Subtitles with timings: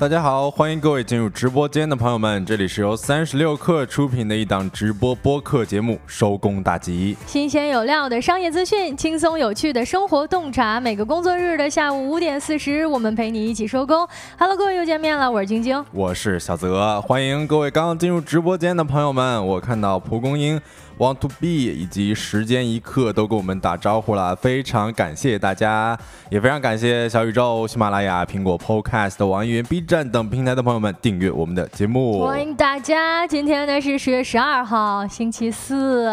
[0.00, 14.08] 大家好，欢迎各位进入直播间的朋友们，这里是由三十六氪出品的一档直播播客节目《收工大吉》，新鲜有料的商业资讯，轻松有趣的生活洞察，每个工作日的下午五点四十，我们陪你一起收工。
[14.38, 20.58] Hello，各位又见面了，我是晶晶，我是小泽，欢迎各位刚刚进入直播间的朋友们，我看到蒲公英。
[21.00, 25.98] Want to be 以及时间一刻都跟我们打招呼了，非常感谢大家，
[26.28, 32.26] 也非常感谢小宇宙、喜马拉雅、苹果 Podcast、网易云、B 站等平台的朋友们订阅我们的节目。
[32.26, 33.26] 欢迎大家！
[33.26, 36.06] 今天呢是十月十二号，星期四，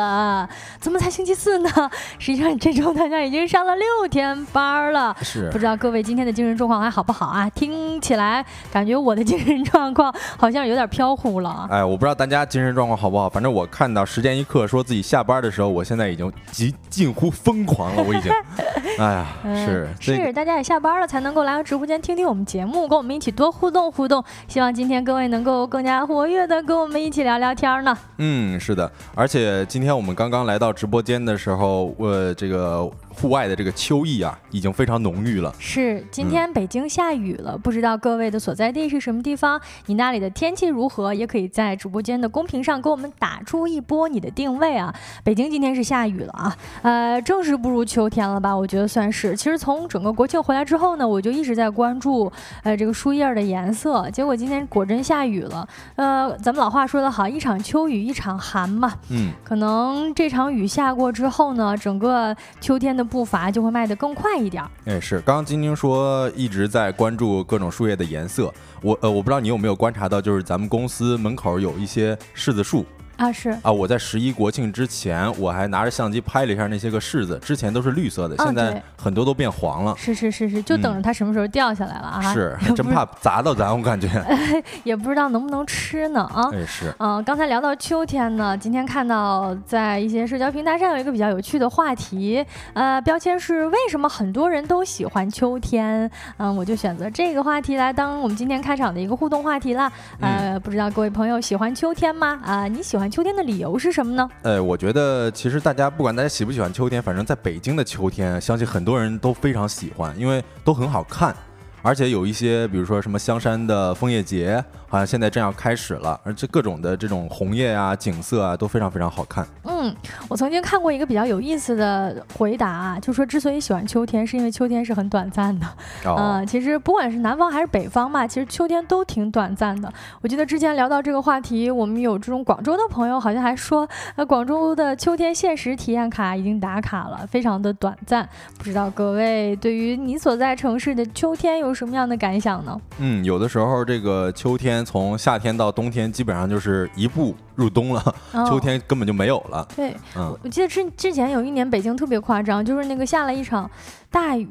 [0.80, 1.70] 怎么才星期四呢？
[2.18, 7.50] 实际上这周大家已经上了六天班了，是不知道各位今天的精神状况还好不好啊？
[7.50, 11.68] 听起来感觉我的精神状况好像有点飘忽了。
[11.70, 14.77] 哎，我不知道大家精神状况好不好，反正我看到时间一刻说。
[14.78, 18.04] 说自己下班的时候，我现在已经极近乎疯狂了。
[18.04, 18.32] 我已经，
[19.00, 24.24] 哎呀，是是，大家也下班了才能够来到直播间听听我们节目，跟我们一起多互动互动。
[24.48, 27.98] 希望今天各位能够更加活跃的跟我们一起聊聊天呢。
[28.20, 32.88] 嗯，是的，而且今天我们刚刚来到直播间的时候，我这个。
[33.20, 35.52] 户外的这个秋意啊，已经非常浓郁了。
[35.58, 39.60] 是，今天北京下雨了，不知道各位的所在地是什么地方？
[39.88, 41.12] 你那里的天气如何？
[41.16, 44.94] 也可以在直播间的公屏上给我们打出一波你的定位啊。
[45.24, 48.56] 北京今天是下雨了啊，呃，正式步入秋天了吧？
[48.56, 49.36] 我觉得算是。
[49.36, 55.68] 其实从整个国庆回来之后呢，我就一直在关注呃这个树叶的颜色，结果今天果真下雨了。
[55.96, 58.94] 呃，咱们老话说得好，一场秋雨一场寒嘛。
[59.10, 59.32] 嗯。
[59.44, 63.08] 可能这场雨下过之后呢，整个秋天的。
[63.08, 64.62] 步伐就会迈得更快一点。
[64.84, 72.86] 哎，是，刚刚晶晶说一直在关注各种树叶的颜色，我呃，我不知道你有没有观察到，就是咱们公司门口有一些柿子树。
[73.18, 79.96] 啊是啊，我在十一国庆之前，我还拿着相机拍了一下那些个柿子，之前都是绿色的，现在很多都变黄了。
[79.98, 82.34] 是是是是，就等着它什么时候掉下来了啊！
[82.34, 84.08] 是，真怕砸到咱，我感觉。
[84.84, 86.48] 也不知道能不能吃呢啊！
[86.54, 86.94] 哎是。
[87.00, 96.10] 嗯，刚才聊到秋天呢，今天看到在一些社交平台上有一个比较有趣的话题，呃，标签是为什么很多人都喜欢秋天？
[96.38, 99.92] 嗯，我就选择这个话题来当我们今天开场的一个互动话题了。
[100.22, 102.40] 呃，不知道各位朋友喜欢秋天吗？
[102.46, 103.07] 啊，你喜欢？
[103.10, 104.30] 秋天的理由是什么呢？
[104.44, 111.36] 呃，我觉得其实大家不管大家喜不喜欢秋天，反正在北京的秋天，相信很多人都非常喜欢，因为都很好看。
[111.84, 119.48] 而且有一些，比如说什么香山的枫叶节，好像现在正要开始了，而这各种的这种红叶啊、景色啊，都非常非常好看。
[119.64, 119.96] 嗯，
[120.28, 125.66] 我曾经看过一个比较有意思的回答，就说之所以喜欢秋天，是因为秋天是很短暂的。
[126.06, 129.92] 嗯，其实不管是南方还是北方嘛，其实秋天都挺短暂的。
[130.22, 138.28] 我记得之前聊到这个话题，我们有这种广州的朋友，好像还说，呃，广州的秋天限时体验卡已经打卡了，非常的短暂。
[138.58, 141.78] 不知道各位对于你所在城市的秋天有？
[141.78, 142.76] 什么样的感想呢？
[142.98, 148.16] 嗯，有的时候这个秋天从夏天到冬天，基本上就是一步入冬了，
[148.50, 149.68] 秋天根本就没有了。
[149.76, 153.70] 对，嗯，我记得之之前有一年北京特别夸张，就是那个下了一场
[154.10, 154.48] 大雨。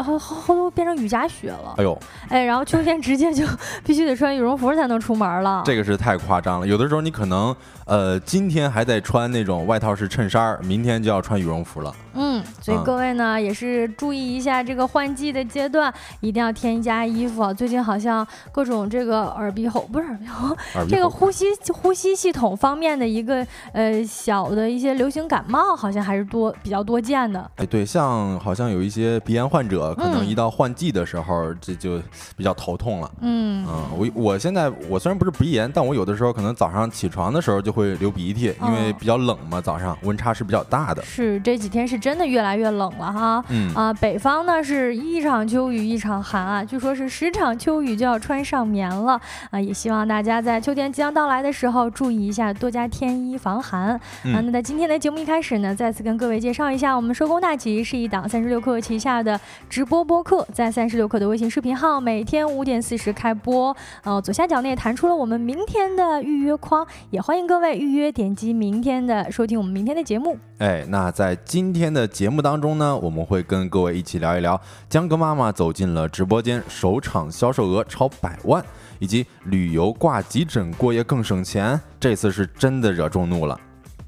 [0.00, 3.44] 后后后头变成雨夹雪了，哎呦，哎，然后秋天直接就
[3.84, 6.66] 必须得穿羽绒服才能出门了，这个是太夸张了。
[6.68, 7.52] 有的时候你可能，
[7.88, 11.94] 呃，今天还在穿那种外套是衬衫，明天就要穿羽绒服了。
[12.12, 17.52] 嗯，所以各位呢也是注意一下这个换季的阶段，一定要添加衣服。
[17.54, 20.56] 最近好像各种这个耳鼻喉不是耳鼻喉，
[20.88, 27.50] 这个呼吸呼吸系统方面的一个呃小的一些流行感冒，好像还是多比较多见的。
[27.56, 29.94] 哎，对，像好像有一些鼻炎患者。
[29.94, 32.00] 可能一到换季的时候，这就
[32.36, 33.10] 比较头痛了。
[33.20, 41.02] 嗯嗯，我我现在我虽然不是鼻炎，但我有的时候可能早上起床的时候就会流鼻涕，因为比较冷嘛，早上温差是比较大的。
[41.02, 43.44] 是这几天是真的越来越冷了哈。
[43.48, 49.60] 嗯啊，北方呢是一场秋雨一场寒啊，据说是十场秋雨就要穿上棉了啊。
[49.60, 53.90] 也希望大家在秋天即将到来的时候注意一下，多加添衣防寒。
[53.90, 59.38] 啊，那在今天的节目一开始呢，再次跟各位介绍一下，我们收工大吉是一档三十六氪旗下的。
[59.68, 63.76] 直播播客在三十六氪的微信视频号，每天五点四十开播。
[64.04, 70.36] 呃，左下角呢也弹出了我们明天的预约框，也欢迎各位预约点击明天的收听我们明天的节目。
[70.58, 78.64] 哎，那在今天的节目当中呢，我们会跟各位一起聊一聊江哥妈妈走进了直播间，首场销售额超百万，
[78.98, 83.58] 以及旅游挂急诊过夜更省钱，这次是真的惹众怒了。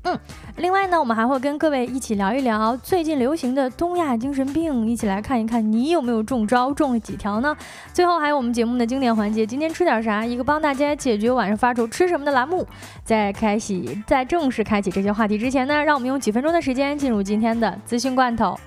[0.02, 0.19] 嗯，
[0.56, 7.55] 另外呢，我们还会跟各位一起聊一聊最近流行的东亚精神病，一起来看一看你有没有中招，中了几条呢？
[7.93, 10.25] 最后还有我们节目的经典环节，今天吃点啥？
[10.25, 12.67] 一个帮大家解决晚上发愁吃什么的栏目，
[13.05, 18.58] 在开启，在正式开启这些话题之前呢，让我们用几分钟的时间进入今天的资讯罐头。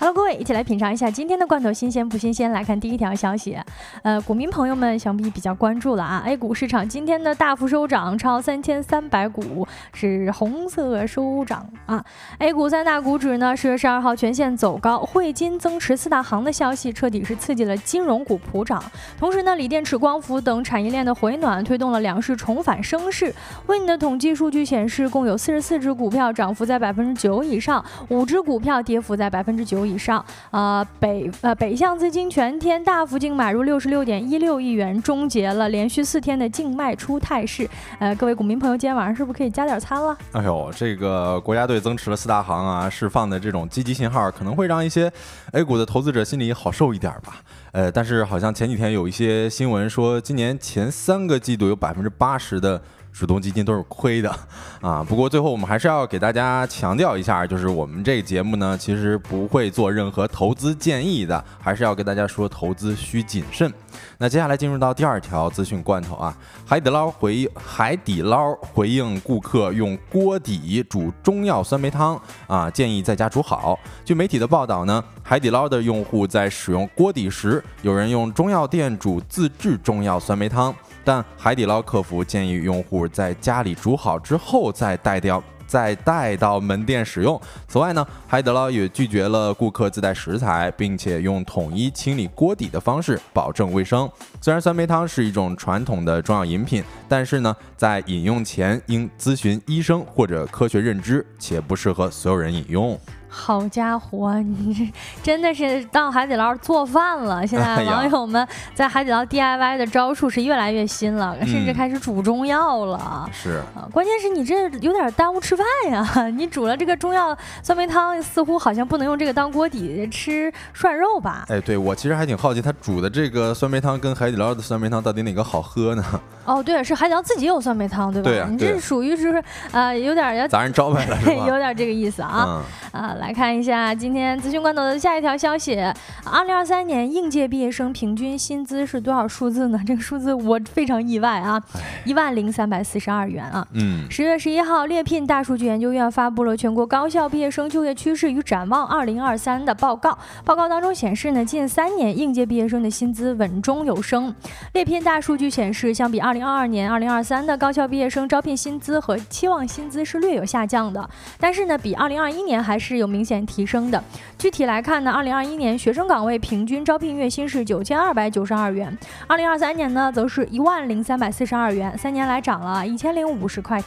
[0.00, 0.19] Hello。
[0.32, 2.50] 一起来品尝一下今天的罐头新鲜不新鲜？
[2.52, 3.56] 来看第一条消息，
[4.02, 6.22] 呃，股民朋友们想必比较关注了啊。
[6.26, 12.04] A 股市场今天的大幅收涨，超三千三百股，是红色收涨啊。
[12.38, 18.82] A 股三大股指呢，十月十二号全线走高，汇金增持四大行的消息彻底是刺激了金融股普涨。
[19.16, 23.32] 同时呢，锂电池、光伏等产业链的回暖，推动了两市重返升势。
[23.66, 30.00] 为你的统计数据显示，共有四十四只股票涨幅在百分之九以上，五只股票跌幅在百分之九以。
[30.00, 37.68] 上上，呃，北呃北向资金全天大幅净买入六十六点一六亿元，终结了连续四天的净卖出态势。
[37.98, 40.16] 呃，各位股民朋友，今天晚上是不是可以加点餐了？
[40.32, 45.10] 哎呦，这个国家队增持了四大行啊，释放的这种积极信号，可能会让一些
[45.52, 47.36] A 股的投资者心里好受一点吧。
[47.72, 52.80] 呃，但是好像前几天有一些新闻说，今年前三个季度有百分之八十的。
[53.12, 54.34] 主动基金都是亏的，
[54.80, 63.70] 啊，不过最后我们还是要给大家强调一下，就是我们这个节目呢，其实不会做任何投资建议的，还是要跟大家说投资需谨慎。
[64.16, 66.34] 那接下来进入到第二条资讯罐头啊，
[66.64, 73.78] 海底捞回海底捞回应顾客用锅底煮中药酸梅汤啊，建议在家煮好。
[74.04, 80.74] 据媒体的报道呢，海底捞的用户在使用锅底时，有人用中药店煮自制中药酸梅汤。
[81.04, 87.40] 但海底捞客服建议用户在家里煮好之后再带掉，再带到门店使用。
[87.68, 94.10] 此外呢，海底捞也拒绝了顾客自带食材，并且用统一清理锅底的方式保证卫生。
[94.40, 102.98] 虽然酸梅汤是一种传统的中药饮品，但是呢，在饮用前应咨询医生或者科学认知，且不适合所有人饮用。
[103.32, 104.92] 好家伙，你
[105.22, 107.46] 这真的是到海底捞做饭了！
[107.46, 113.30] 现在网友们在海底捞 DIY 的招数是越来越新了，甚至开始煮中药了。
[113.32, 116.26] 是啊，关键是你这有点耽误吃饭呀！
[116.36, 121.44] 你煮了这个中药酸梅汤，似乎好像不能用这个当锅底吃涮肉吧？
[121.48, 126.04] 哎，对我其实还挺好奇，他煮的这个酸梅汤跟海底捞的酸梅汤到底哪个好喝呢？
[126.44, 128.28] 哦，对，是海底捞自己有酸梅汤，对吧？
[128.28, 131.16] 对你这属于是呃有点要砸人招牌了，
[131.46, 132.60] 有点这个意思啊
[132.90, 133.14] 啊！
[133.20, 135.78] 来看一下今天资讯罐头的下一条消息：
[136.24, 139.78] 二零二三年应届毕业生平均薪资是多少数字呢？
[139.86, 141.62] 这个数字我非常意外啊，
[142.06, 143.64] 一万零三百四十二元啊。
[143.74, 144.10] 嗯。
[144.10, 150.16] 十月十一号，猎聘大数据研究院发布了全国高校毕业生就业趋势与展望二零二三的报告。
[150.42, 154.34] 报告当中显示呢，近三年应届毕业生的薪资稳中有升。
[154.72, 161.06] 猎聘大数据显示，相比二零二二年、二零二三的高校毕业生招聘薪资和期望薪资是略有下降的，
[161.38, 164.02] 但是呢，比二零二一年还是有明显提升的。
[164.38, 168.96] 具体来看呢，二零二一年学生岗位平均招聘月薪是九千二百九十二元，
[169.26, 173.82] 二零二三年呢则是一万零三百四十二元，三年来涨了一千零五十块。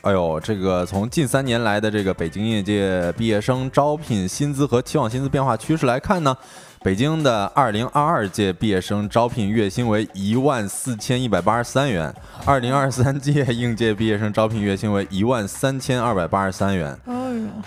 [0.00, 6.36] 哎呦，这个从近三年来的这个北京应届毕业生招聘薪资和期望薪资变化趋势来看呢。
[6.86, 16.96] 北京的二零二二届毕业生招聘月薪为一万四千一百八十三元，二零二三届应届毕业生招聘月薪为一万三千二百八十三元。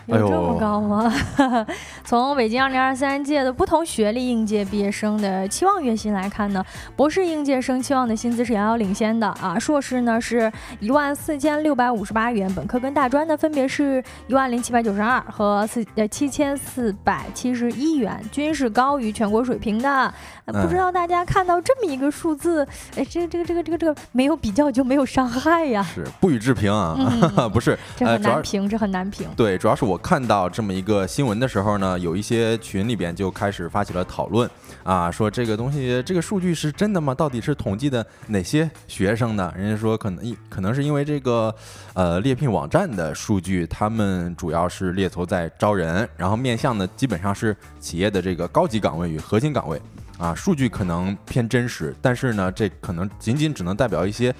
[0.07, 1.13] 哎呦，有这么高吗？
[2.05, 6.65] 从北京二零二三届的不同学历应届毕业生的期望月薪来看呢，
[6.95, 19.08] 博士应届生期望的薪资是遥遥领先的啊，硕士呢是一万四千六百五十八元，本科跟大专呢分别是一万零七百九十二和四呃七千四百七十一元，均是高于。
[19.11, 20.13] 全国水平的，
[20.45, 26.95] 不知道大家看到这么一个数字，哎，这个这个这个这个这个没有比较就没有伤害呀，是不予置评啊，
[27.51, 29.27] 不是，这很难评，这很难评。
[29.35, 34.49] 对，主要是我看到这么一个新闻的时候呢，有一些群里边就开始发起了讨论
[34.83, 37.13] 啊，说这个东西这个数据是真的吗？
[37.13, 39.53] 到底是统计的哪些学生呢？
[39.57, 41.53] 人家说可能一可能是因为这个
[41.93, 48.99] 呃猎聘网站的数据，他们主要是猎头在招人，然后面向的基本上是企业的这个高级岗。
[48.99, 49.81] 位与核心岗位，
[50.17, 54.35] 啊，数据可能偏真实，但是呢，这可能仅仅只能代表一些。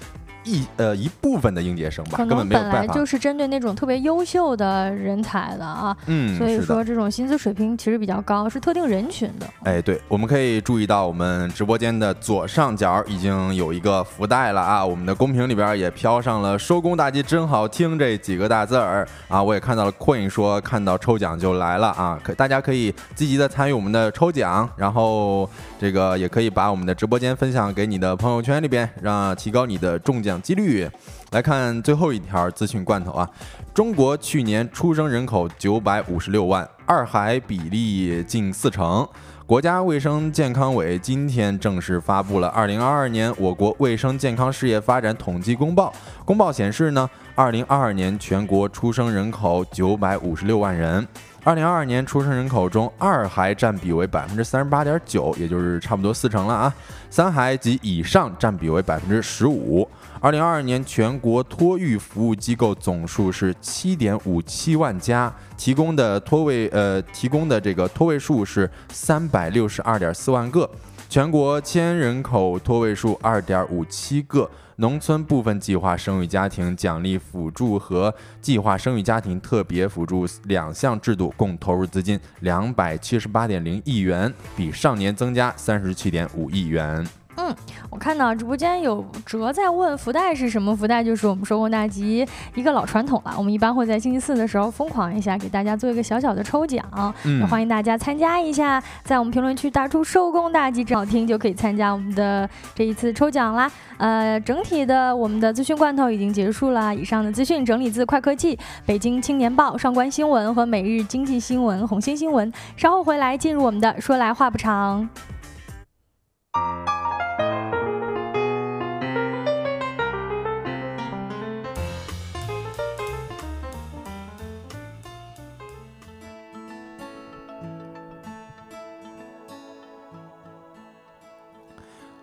[0.50, 9.46] 一呃一部分的应届生吧，可能本来就是针对那种特别优秀的人才的啊，嗯，所以说这种薪资水平其实比较高，是特定人群的。
[9.62, 30.39] 哎，对，我们可以注意到我们直播间的左上角已经有一个福袋了啊，我们的公屏里边也飘上了“收工大吉真好听”这几个大字儿啊，我也看到了 Queen 说看到抽奖就来了啊，可大家可以积极的参与我们的抽奖，然后这个也可以把我们的直播间分享给你的朋友圈里边，让提高你的中奖。
[30.40, 30.88] 几率
[31.32, 33.28] 来看最后一条资讯罐头啊，
[33.74, 39.06] 中国去年出生人口九百五十六万，二孩比例近四成。
[39.46, 45.92] 国家卫生健康委今天正式发布了二零二二年我国卫生健康事业发展统计公报。
[46.24, 51.04] 公报显示呢，二零二二年全国出生人口九百五十六万人。
[51.42, 56.72] 二零二二年出生人口中，二孩占比为百分之三十八点九，也就是差不多四成了啊。
[57.08, 59.88] 三孩及以上占比为百分之十五。
[60.20, 70.68] 二零二二年全国托育服务机构总数是七点五七万家，提供的托位呃提供的这个托位数是三百六十二点四万个，
[71.08, 74.48] 全国千人口托位数二点五七个。
[74.80, 87.06] 农村部分计划生育家庭奖励辅助和计划生育家庭特别辅助两项制度共投入资金两百七十八点零亿元，比上年增加三十七点五亿元。
[87.40, 87.56] 嗯，
[87.88, 90.76] 我看到直播间有哲在问福袋是什么？
[90.76, 93.34] 福袋就是我们收工大吉一个老传统了。
[93.38, 96.84] 我们一般会在星期四的时候疯狂一下，给大家做一个小小的抽奖，
[97.24, 103.70] 也欢迎大家参加一下，在我们评论区打出“收工大吉”正好听，就可以参加我们的这一次抽奖啦。
[103.96, 106.94] 呃，整体的我们的资讯罐头已经结束了。
[106.94, 112.52] 以上的资讯整理自快科技、北京青年报、上官新闻和每日经济新闻、红星新闻。
[112.76, 115.08] 稍后回来进入我们的说来话不长。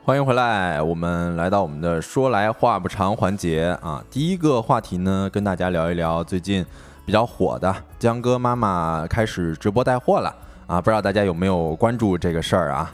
[0.07, 4.01] 欢迎回来，我们来到我们的说来话不长环节啊。
[4.09, 6.65] 第一个话题呢，跟大家聊一聊最近
[7.05, 10.33] 比较火的江哥妈妈开始直播带货了
[10.65, 12.89] 啊，不知道大家有没有关注这个事儿啊？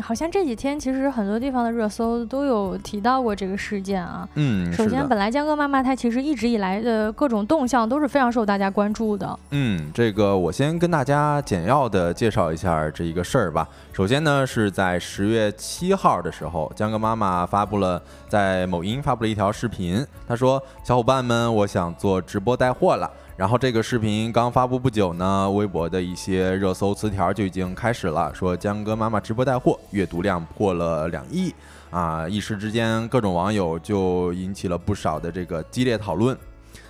[0.00, 4.28] 好像这几天其实很多地方的热搜都有提到过这个事件啊。
[4.34, 9.38] 嗯，首先，本来江哥妈妈她其实一直以来的各种动向都是非常受大家关注的。
[9.50, 13.66] 嗯，这个我先跟大家简要的介绍一下这一个事儿吧。
[13.92, 31.54] 首先呢，是在十月七号的时候，江哥妈妈发布了在某音发布了一条视频，她说：“小伙伴们，我想做直播带货了。”然后这个视频刚发布不久呢，微博的一些热搜词条就已经开始了，说江哥妈妈直播带货，阅读量破了两亿
[31.88, 32.28] 啊！
[32.28, 36.36] 一时之间，各种网友就引起了不少的这个激烈讨论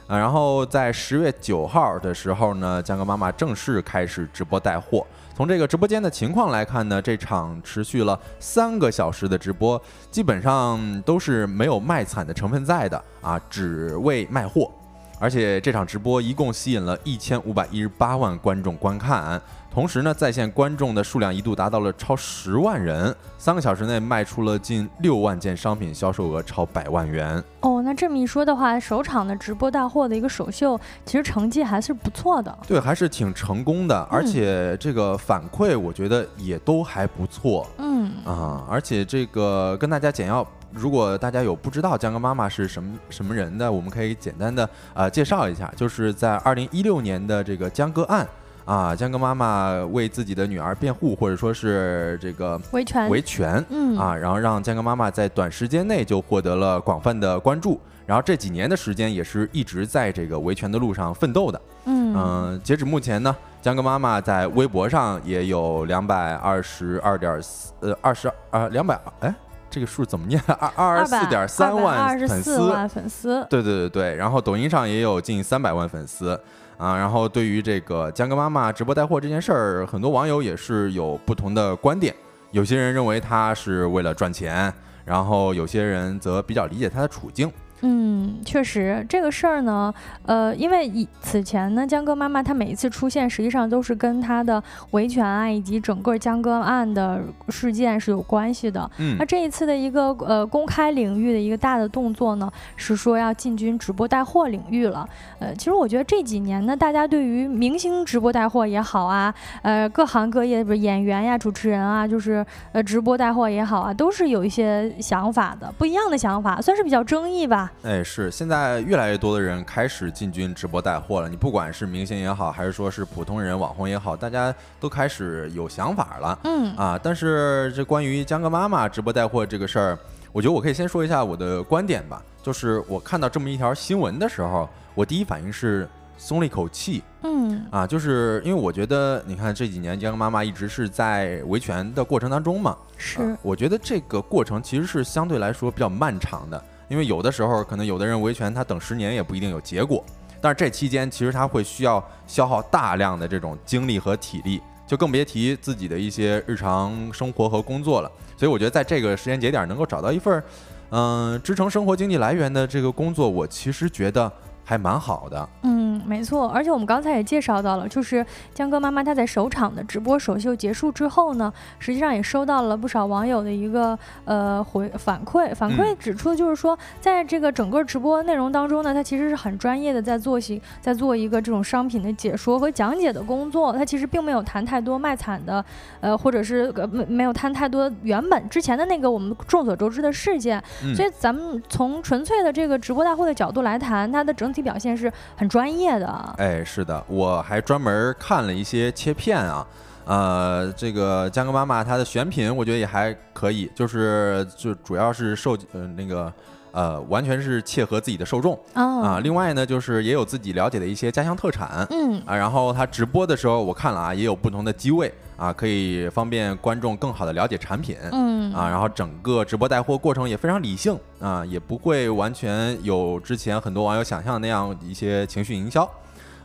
[0.06, 0.16] 啊。
[0.16, 5.06] 然后在十月九号的时候呢，江哥妈妈正式开始直播带货。
[5.36, 9.78] 从这个直播间的情况来看呢，这场持续了三个小时的直播，
[10.10, 14.72] 基本上都是没有卖惨的成分在的啊，只为卖货。
[15.18, 23.14] 而且这场直播一共吸引了一千五百一十八万观众观看，同时呢，在线观众的数量一度达到了超十万人。
[23.36, 27.42] 三个小时内卖出了近六万件商品，销售额超百万元。
[27.60, 32.58] 哦，那这么一说的话，首场的直播带货的一个首秀，其实成绩还是不错的。
[32.66, 37.66] 对，还是挺成功的，而且这个反馈我觉得也都还不错。
[37.78, 40.46] 嗯啊，而且这个跟大家简要。
[40.72, 48.26] 如果大家有不知道江哥妈妈是什么什么人的，我们可以简单的呃介绍一下，就是在二零一六年的这个江歌案
[48.64, 53.08] 啊，江哥妈妈为自己的女儿辩护，或者说是这个维权。
[53.08, 53.96] 维权，嗯。
[53.96, 62.14] 啊，然后让江哥妈妈在短时间内就获得了广泛的关注，然后这几年的时间也是一直在这个维权的路上奋斗的，嗯。
[62.14, 69.34] 嗯，截止目前呢，江哥妈妈在微博上也有两百二十二点四呃二十二两百哎。
[69.78, 70.42] 这个数怎么念？
[70.58, 73.46] 二二十四点三万粉丝，粉丝。
[73.48, 76.38] 对对对对，然后抖音上也有近三百万粉丝
[76.76, 76.96] 啊。
[76.96, 82.12] 然后对于这个江哥妈妈直播带货这件事儿，很多网友也是有不同的观点。
[82.50, 84.72] 有些人认为他是为了赚钱，
[85.04, 87.48] 然后有些人则比较理解他的处境。
[87.80, 89.94] 嗯，确实这个事儿呢，
[90.26, 98.90] 呃，因为以此前呢，江歌妈妈她每一次出现，实际上都是跟她的维权啊，以及整个江歌案的事件是有关系的。
[98.98, 105.08] 嗯，那这一次的一个呃公开领域的一个大的动作呢，是说要进军直播带货领域了。
[105.38, 109.32] 呃，其实我觉得这几年呢，大家对于明星直播带货也好啊，
[109.62, 117.67] 呃，各行各业不是演员呀、主持人啊，就是呃直播带货也好啊，都是有一些想法的，不一样的想法，算是比较争议吧。
[117.82, 121.28] 哎，是现在越来越多的人开始进军直播带货了。
[121.28, 126.38] 你不管是明星也好，还是说是普通人、网红也好，大家都开始有想法了。
[126.44, 129.98] 嗯啊，但是这关于江哥妈妈直播带货这个事儿，
[130.32, 132.22] 我觉得我可以先说一下我的观点吧。
[132.42, 137.02] 就是我看到这么一条新闻的时候，我第一反应是松了一口气。
[137.22, 142.76] 嗯啊，就是因为我觉得，你看这几年江哥妈妈一直是在维权的过程当中嘛。
[142.96, 143.36] 是。
[143.42, 146.62] 我觉得这个过程其实是相对来说比较漫长的。
[146.88, 150.04] 因为有的时候可能有的人维权他等十年也不一定有结果，
[150.40, 158.10] 但是这期间其实他会需要消耗大量的这种精力和体力，就更别提自己的一些日常生活和工作了。
[158.36, 160.42] 所以我觉得在这个时间节点能够找到一份，
[160.90, 164.32] 嗯，支撑生活经济来源的这个工作，我其实觉得。
[164.68, 185.64] 还蛮好的，嗯，没错，而且我们刚才也介绍到了，就是江哥妈妈她在首场的直播首秀结束之后呢，实际上也收到了不少网友的一个呃回反馈，反馈指出就是说，在这个整个直播内容当中呢，她其实是很专业的在做些在做一个这种商品的解说和讲解的工作，她其实并没有谈太多卖惨的，
[186.02, 190.62] 呃，或者是没没有谈太多原本之前的那个我们众所周知的事件，
[190.94, 194.57] 所以咱们从纯粹的这个直播大会的角度来谈，它的整体。
[194.62, 199.66] 表现是很专业的，哎，是的，我还专门看了一些切片啊，
[200.04, 206.32] 呃，这个江哥妈妈她的选品，我觉得也还可以，就是就主要是受呃那个。
[206.70, 209.18] 呃，完全是切合自己的受众啊。
[209.20, 212.36] 另外呢，就是也有自己了解的一些家乡特产，嗯啊。
[212.36, 218.68] 然后她直播的时候，我看了啊，也有不同的机位啊，可以方便观众更好的了解产品，嗯啊。
[218.68, 225.90] 然后整个直播带货过程也非常理性啊，也不会完全有之前很多网友想象的那样一些情绪营销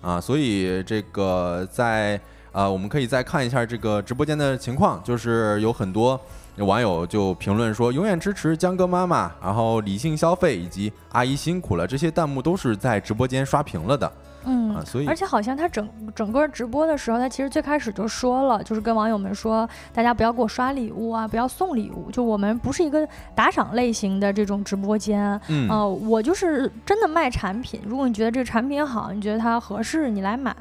[0.01, 0.21] 啊。
[0.21, 2.17] 所以这个在
[2.53, 6.17] 呃，我们可以再看一下这个直播间的情况，就是有很多。
[6.57, 14.12] 网友就评论说：“永远支持江哥妈妈，然后理性消费以及阿姨辛苦了。”这些弹幕都是在直播间刷屏了的。
[14.45, 25.39] 嗯，所以而且好像他整整个直播的时候，他其实最开始就说了，就是跟网友们说，大家不要给我刷礼物啊，不要送礼物，就我们不是一个打赏类型的这种直播间。
[25.47, 30.55] 嗯，呃，我就是真的卖产品，如果你觉得这个产品好，你觉得它合适，你来买。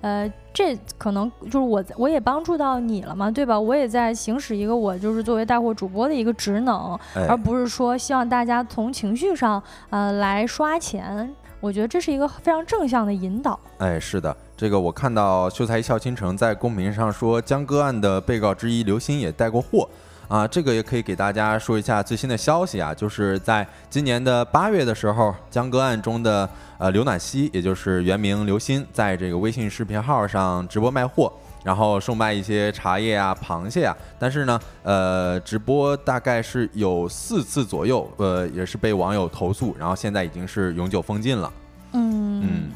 [0.00, 3.58] 呃，这可能就是我我也帮助到你了嘛，对吧？
[3.58, 11.34] 我也在行使一个我就是作为带货主播的一个职能，而不是说希望大家从情绪上呃来刷钱。
[11.60, 13.58] 我觉得这是一个非常正向的引导。
[13.78, 19.88] 哎，是的，这个我看到秀才一笑倾城在公屏上说，江歌案的被告之一刘鑫也带过货
[20.28, 31.32] 啊，这个也可以给大家说一下最新的消息啊，就是在今年的八月的时候，江歌案中的呃刘暖希，也就是原名刘鑫，在这个微信视频号上直播卖货。
[31.66, 41.52] 然后售卖一些茶叶啊、螃蟹啊，但是呢，呃，直播大概是有四次左右，呃，也是被网友投诉，然后现在已经是永久封禁了。
[41.94, 42.70] 嗯嗯，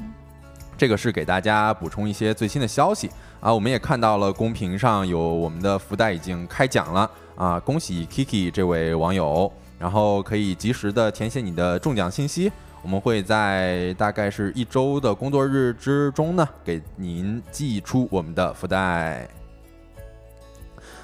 [0.76, 3.54] 这个是给大家补充一些最新的消息啊。
[3.54, 12.50] 我们也看到了公屏上有我们的福袋已经开奖了啊，恭喜 Kiki 这位网友，然后可以及时的填写你的中奖信息。
[12.82, 19.28] 我们会在大概是一周的工作日之中呢，给您寄出我们的福袋。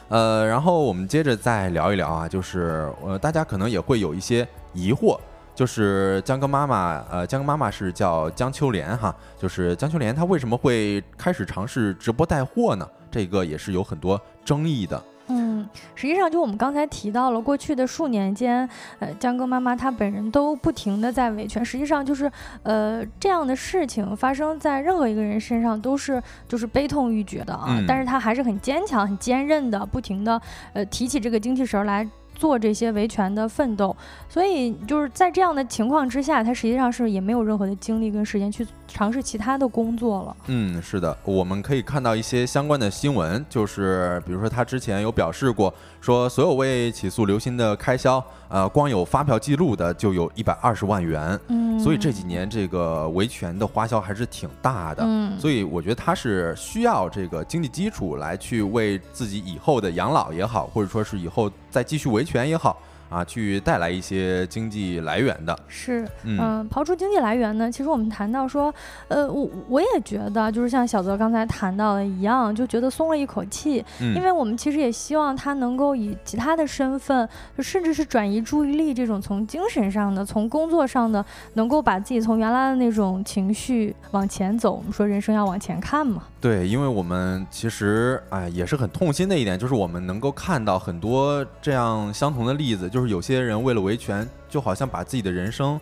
[0.08, 5.18] 呃，然后我们接着再聊一聊啊，就是呃，大家可能也会有一些疑惑，
[5.54, 12.88] 就是江哥妈妈，呃，江哥妈妈是叫江秋莲哈，就是江秋莲她为什么会开始尝试直播带货呢？
[13.10, 15.02] 这个也是有很多争议的。
[15.28, 21.64] 嗯，实际上就我们刚才提到了，过去的数年间，呃，江哥妈妈她本人都不停的在维权。
[21.64, 22.30] 实际上就是，
[22.62, 27.82] 呃，这样的事情发生在任何一个人身上都是就是悲痛欲绝的啊。
[27.88, 30.40] 但是她还是很坚强、很坚韧的，不停的
[30.72, 32.08] 呃提起这个精气神来。
[32.36, 33.96] 做这些维权的奋斗，
[34.28, 38.62] 所以就是在这样的情况之下，他实际上是也没有任何的精力跟时间去
[38.96, 40.36] 尝试其他的工作了。
[40.46, 48.24] 嗯，是的，我们可以看到一些相关的新闻，就是比如说他之前有表示过，说所有为起诉刘鑫的开销。
[48.48, 62.80] 呃，光有发票记录的就有一百二十万元，嗯，所以这几年这个维权的花销还是挺大的，嗯，所以我觉得他是需要这个经济基础来去为自己以后的养老也好，或者说是以后再继续维权也好。
[63.08, 68.72] 啊，去带来一些经济来源的是，嗯，刨除经济来源呢，其实我们谈到说，
[69.08, 84.72] 呃，我我也觉得，就是像小泽刚才谈到的一样，就觉得松了一口气，因为我们其实也希望他能够以其他的身份，就甚至是转移注意力，这种从精神上的、从工作上的，能够把自己从原来的那种情绪往前走。
[84.72, 86.24] 我们说人生要往前看嘛。
[86.40, 92.88] 对，因为我们其实哎也是很痛心的一点，就是我们能够看到很多这样相同的例子。
[92.96, 95.78] 就是有些人为了维权，就好像把自己的人生，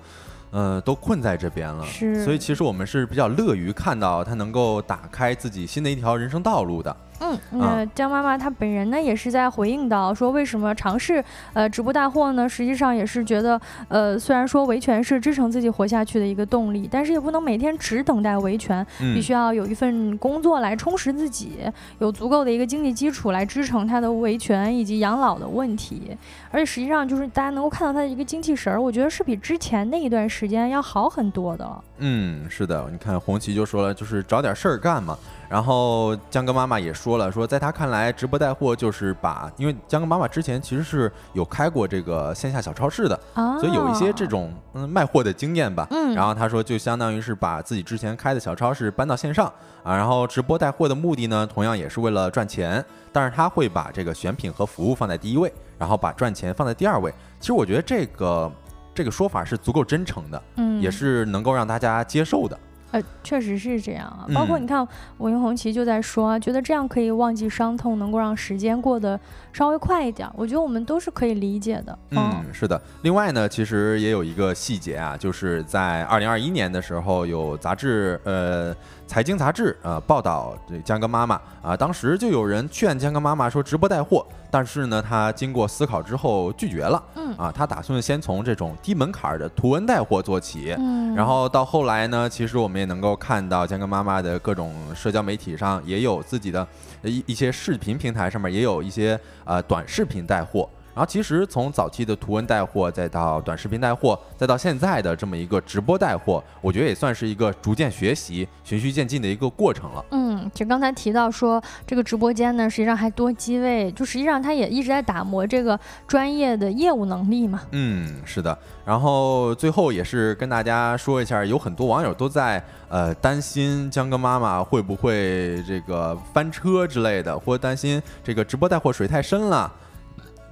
[0.50, 1.86] 呃，都困在这边了。
[1.86, 6.96] 是，所以其实我们是比较乐于看到他能够打开自己新的一条人生道路的。
[7.20, 12.48] 嗯，那江妈妈她本人呢也是在回应到说，为什么尝试呃直播带货呢？
[12.48, 21.52] 实际上也是觉得，呃，虽然说维权是支撑自己活下去的一个动力，但是也不能每天只等待维权，必须要有一份工作来充实自己，
[22.00, 26.16] 有足够的一个经济基础来支撑他的维权以及养老的问题。
[26.54, 31.68] 而且实际上就是大家能够看到他的一个精气神儿，我觉得是比之前那一段时间要好很多的。
[31.98, 35.18] 嗯，是的，你看红旗就说了，就是找点事儿干嘛。
[35.48, 45.88] 然后江哥妈妈也说了，说在他看来，直播带货就是把，因为江哥妈妈之前其实是有开过这个线下小超市的，所以有一些这种嗯卖货的经验吧。
[45.90, 46.14] 嗯。
[46.14, 49.46] 然后他说，就相当于是把自己之前开的小超市搬到线上
[49.82, 49.96] 啊。
[49.96, 52.84] 然后直播带货的目的呢，同样也是为了赚钱，
[53.14, 57.14] 但是他会把这个选品和服务放在第一位，然后把赚钱放在第二位。
[57.38, 58.50] 其实我觉得这个
[58.92, 62.58] 这个说法是足够真诚的，嗯，也是能够让大家接受的。
[62.90, 64.26] 呃，确实是这样啊。
[64.34, 69.18] 包括你看，我跟红旗就在说，觉得这样可以忘记伤痛，能够让时间过得
[69.52, 70.28] 稍微快一点。
[70.34, 71.96] 我觉得我们都是可以理解的。
[72.10, 72.80] 嗯，是的。
[73.02, 78.74] 另外呢，其实也有一个细节啊，就是在二零二一年的时候，有杂志呃。
[79.14, 87.00] 财经杂志啊报道这江哥妈妈啊，当时就有人劝江哥妈妈说直播带货，但是呢，他经过思考之后拒绝了。
[87.14, 90.74] 嗯啊，他打算先从这种低门槛的图文带货做起。
[90.76, 96.66] 嗯，然后到后来呢，其实我们也能够看到江哥妈妈的各种社交媒体上也有自己的
[97.04, 100.68] 一一些视频平台上面也有一些呃短视频带货。
[100.94, 110.04] 然后其实从早期的图文带货，再到短视频带货，再到现在的这么一个直播带货，我觉得也算是一个逐渐学习、循序渐进的一个过程了。
[110.12, 117.60] 嗯，就刚才提到说这个直播间呢，实际上还多机位，就实际上他也一直在打磨这个专业的业务能力嘛。
[117.72, 118.56] 嗯，是的。
[118.84, 129.72] 然后最后也是跟大家说一下，有很多网友都在呃担心江哥妈妈会不会这个翻车之类的，或担心这个直播带货水太深了。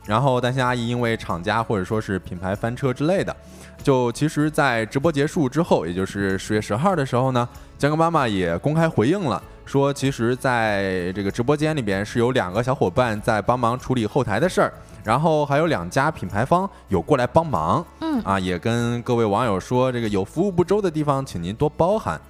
[0.04, 3.34] 然后担心阿姨因为厂家或者说是品牌翻车之类的，
[3.82, 14.72] 就其实，在直播结束之后，也就是十月十号的时候呢，江哥妈妈也公开回应了，说其实在这个直播间里边是有两个小伙伴在帮忙处理后台的事儿，
[15.04, 22.20] 然后还有两家品牌方有过来帮忙，嗯啊，也跟各位网友说，这个有服务不周的地方，请您多包涵。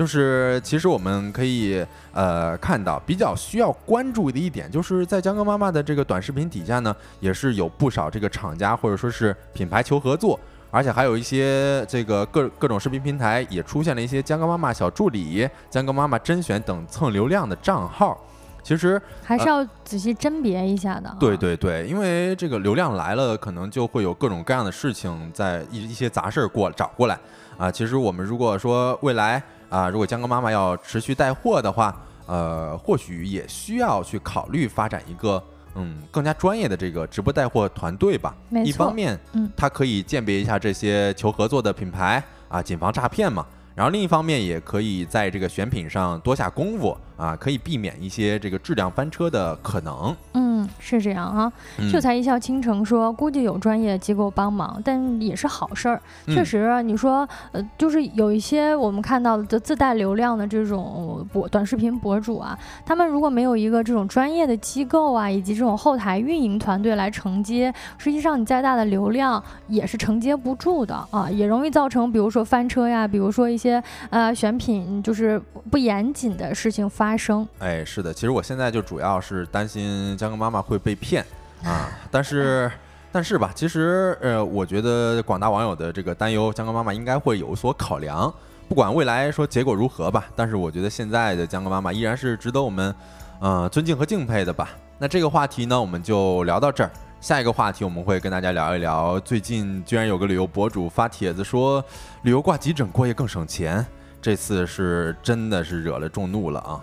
[0.00, 1.84] 就是其实我们可以
[2.14, 18.18] 呃看到比较需要关注的一点，就是在江哥妈妈的这个短视频底下呢，也是有不少这个厂家或者说是品牌求合作，而且还有一些这个各各种视频平台也出现了一些江哥妈妈小助理、江哥妈妈甄选等蹭流量的账号。
[18.62, 21.14] 其实还是要仔细甄别一下的。
[21.20, 27.18] 对对对，因为这个流量来了，可能就会有各种各样的事情在一一些杂事儿过找过来
[27.58, 27.70] 啊。
[27.70, 29.42] 其实我们如果说未来。
[29.70, 35.42] 啊，如果江哥妈妈要持续带货的话，呃，或许也需要去考虑发展一个
[35.76, 38.36] 嗯更加专业的这个直播带货团队吧。
[38.64, 43.46] 一方面，嗯，它可以鉴别一下这些求合作的品牌啊，谨防诈骗嘛。
[43.74, 50.14] 然后另一方面，也可以在这个选品上多下功夫啊，可以避免一些这个质量翻车的可能。
[50.34, 51.52] 嗯，是这样啊。
[51.90, 56.02] 秀才一笑倾城说，估计有专业机构帮忙，但也是好事儿。
[56.26, 73.60] 确实，你说呃，就是有一些我们看到的自带流量的这种博短视频博主啊，他们如果没有一个这种专业的机构啊，以及这种后台运营团队来承接，实际上你再大的流量也是承接不住的啊，也容易造成比如说翻车呀，比如说一些。
[73.60, 75.38] 些呃选品就是
[75.70, 77.46] 不严谨的事情发生。
[77.58, 81.24] 哎，是的，其实我现在就主要是担心江哥妈妈会被骗
[81.64, 81.88] 啊。
[82.10, 82.70] 但是
[83.12, 88.32] 但是吧，其实呃，我觉得广大网友的这个担忧，江哥妈妈应该会有所考量。
[88.68, 92.94] 不管未来说结果如何吧，但是我觉得现在的江哥妈妈依然是值得我们
[93.40, 94.70] 呃尊敬和敬佩的吧。
[94.98, 96.90] 那这个话题呢，我们就聊到这儿。
[97.20, 101.84] 下一个话题，我们会跟大家聊一聊，最近居然有个旅游博主发帖子说，
[102.22, 103.84] 旅游挂急诊过夜更省钱，
[104.22, 106.80] 这次是真的是惹了众怒了啊。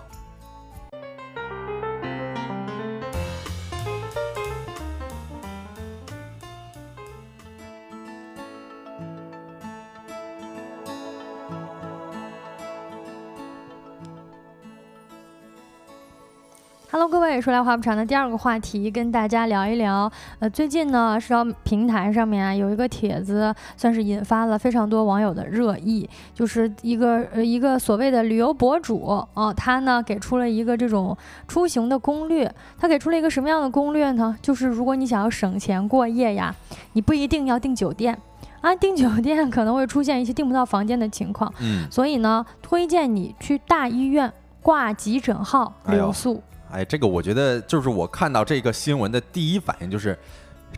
[16.90, 20.10] Hello，各位，说来话不长的第二个话题，跟大家聊一聊。
[20.38, 31.14] 呃，最近呢，社交平台上面啊有一个帖子，算是引发了非常多网友的热议，就是一个呃一个所谓的旅游博主哦，他呢给出了一个这种
[31.46, 32.50] 出行的攻略。
[32.78, 34.34] 他给出了一个什么样的攻略呢？
[34.40, 36.54] 就是如果你想要省钱过夜呀，
[36.94, 38.18] 你不一定要订酒店
[38.62, 41.52] 啊，订酒店可能会出现一些订不到房间的情况。
[41.60, 46.36] 嗯，所以呢，推荐你去大医院挂急诊号留宿。
[46.36, 46.40] 哎，
[46.70, 50.18] 哎这个我觉得就是我看到这个新闻的第一反应就是。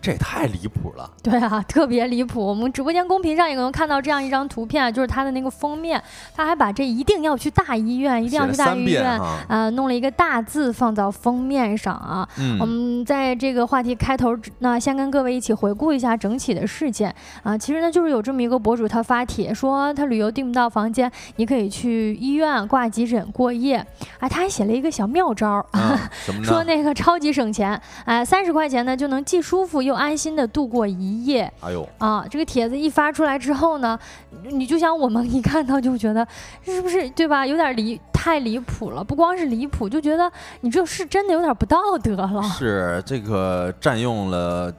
[0.02, 1.10] 这也太离谱了！
[1.22, 2.44] 对啊，特别离谱。
[2.44, 6.02] 我们直播间公屏上也能看到这样一张图片，就是它的那个封面，
[6.34, 12.26] 他还把这一定要去大医院，一定要去大医院，呃，弄了一个大字放到封面上啊。
[12.38, 17.58] 嗯，我们在这个话题开头，那先跟各位一起回顾一下整体的事件啊。
[17.58, 23.84] 其实呢，就是有这么一个博主，他发帖说他旅游订不到房间，你可以去医院挂急诊过夜。
[24.18, 25.62] 哎，他还写了一个小妙招，
[26.42, 29.89] 说那个超级省钱，哎，三十块钱呢就能既舒服又。
[29.90, 31.52] 又安心的度过一夜。
[31.60, 32.24] 哎呦啊！
[32.30, 33.98] 这个帖子一发出来之后呢，
[34.44, 36.26] 你就像我们一看到就觉得
[36.62, 37.44] 是不是对吧？
[37.44, 39.02] 有点离太离谱了。
[39.02, 42.42] 不光是离谱，就觉得你这是真的有点不道德了。
[42.44, 44.72] 是这个占用了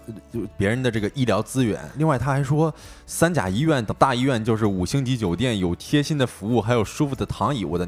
[0.58, 1.78] 别人的这个医疗资源。
[1.98, 2.74] 另外他还说，
[3.06, 7.66] 三甲医院等大医院就是五星级酒店，有贴心的服务，还有舒服的躺椅。
[7.66, 7.88] 我的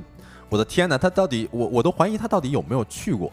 [0.49, 0.97] 我的天哪！
[0.97, 3.31] 他到底我我都怀疑他到底有没有去过。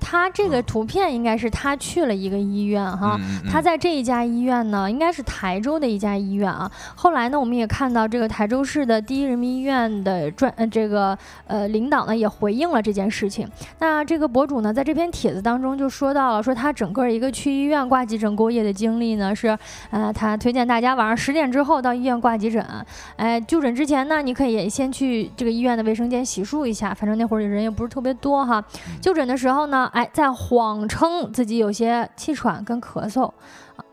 [0.00, 3.18] 他这个图片应该是他去了一个医院哈，
[3.50, 6.70] 他在这一家医院呢，应该是台州的一家医院啊。
[6.94, 13.48] 后来呢，我们也看到这个台州市的第一人民医院的专呃这个呃领导呢也回应了这件事情。
[13.80, 19.58] 那这个博主呢，在这篇帖子当中就说到了，说他整个一个去医院挂急诊过夜的经历呢是，
[19.90, 22.64] 呃，他推荐大家晚上十点之后到医院挂急诊，
[23.16, 28.62] 哎，就诊之前呢，你可以先去这个医院的卫生间洗漱一下，反正那会儿人也不是特别多哈。
[29.00, 29.85] 就诊的时候呢。
[29.92, 33.30] 哎，在谎称自己有些气喘跟咳嗽，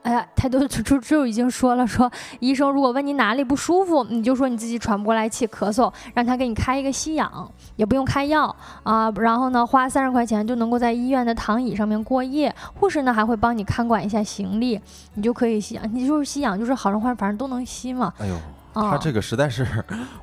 [0.01, 9.09] 哎呀，他都就就已经说了，说医生如果问你哪里不舒服，你就说你自己喘不过来气，咳嗽，让他给你开一个吸氧，也不用开药啊。
[9.17, 14.79] 然后呢，花三十块钱就能够在医院的躺椅上面过夜，护士呢还会帮你看管一下行李，
[15.15, 18.13] 你就可以吸氧，你就是吸氧，就是好人坏反正都能吸嘛。
[18.19, 18.35] 哎呦。
[18.73, 19.65] 他这个实在是，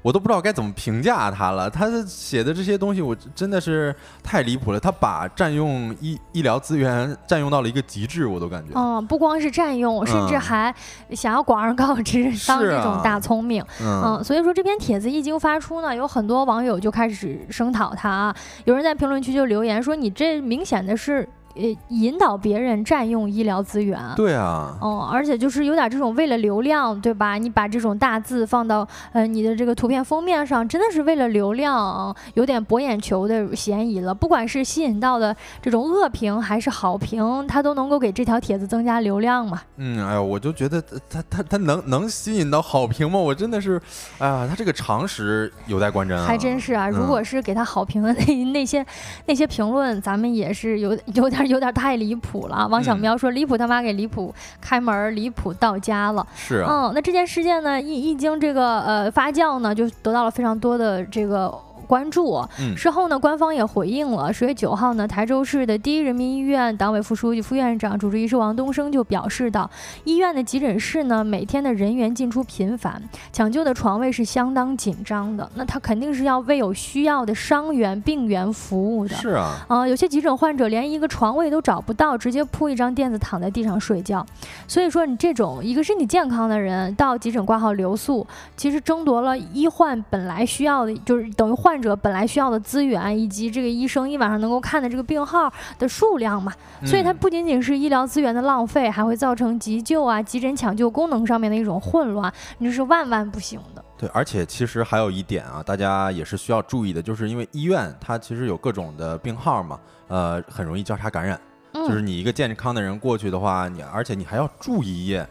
[0.02, 1.70] 我都不知道该怎么评价他了。
[1.70, 4.80] 他写的这些东西，我真的是太离谱了。
[4.80, 8.72] 他把占用医医疗资源占用到了一个极致，我都感觉。
[8.74, 10.74] 嗯，不光是占用，甚至还
[11.12, 13.64] 想要广而告之，当这种大聪明。
[13.80, 18.36] 嗯，所以说这篇帖子一经发出呢，有很多网友就开始声讨他啊。
[18.64, 27.34] 有人在评论区就留言说：“你这明显的是。”呃，引导别人占用医疗资源，对啊，哦，而且就是有点这种为了流量，对吧？
[27.34, 34.14] 你把这种大字放到呃你的这个图片封面上，真的是为了流量，有点博眼球的嫌疑了。
[34.14, 39.60] 不管是吸引到的这种恶评还是好评，它都能够给这条帖子增加流量嘛？
[39.76, 43.18] 嗯，哎呀，我就觉得他他他能能吸引到好评吗？
[43.18, 43.82] 我真的是，
[44.18, 46.22] 哎呀，他这个常识有待观察。
[46.24, 48.86] 还真是啊，如果是给他好评的那那些
[49.26, 51.40] 那些评论，咱们也是有有点。
[51.50, 56.26] 有点太离谱了，王小喵说离谱他妈给离谱开门，离谱到家了。
[56.34, 61.52] 是啊，嗯，那这件事件呢，一一经这个呃发酵呢，就得到了非常多的这个。
[61.90, 62.40] 关注。
[62.76, 64.32] 事后呢，官方也回应了。
[64.32, 69.68] 十月九号呢，台州市的第一人民医院党委副书记、副院长、主治医师王东升就表示到，
[70.04, 75.50] 医院的急诊室呢，每天的人员进出频繁，抢救的床位是相当紧张的。
[75.56, 79.16] 那他肯定是要为有需要的伤员、病员服务的。
[79.16, 84.24] 是啊，啊，有些急诊患者连一个床位都找不到，直接铺一张垫子躺在地上睡觉。
[84.68, 88.24] 所以说，你这种一个身体健康的人到急诊挂号留宿，
[88.56, 91.79] 其实争夺了医患本来需要的，就是等于患。
[91.80, 96.52] 者本来需要的资源，以及这个医生一晚上能够看的这个病号的数量嘛，
[96.84, 103.84] 所以它不仅仅是医疗资源的浪费，还会造成急救啊、急诊抢救功能上面的一种混乱，你这是万万不行的。
[103.96, 111.38] 对，而且其实还有一点啊，大家也是需要注意的，就是因为医院它其实有各种的病号嘛，呃，很容易交叉感染。
[111.72, 115.26] 就是你一个健康的人过去的话，你而且你还要住一夜。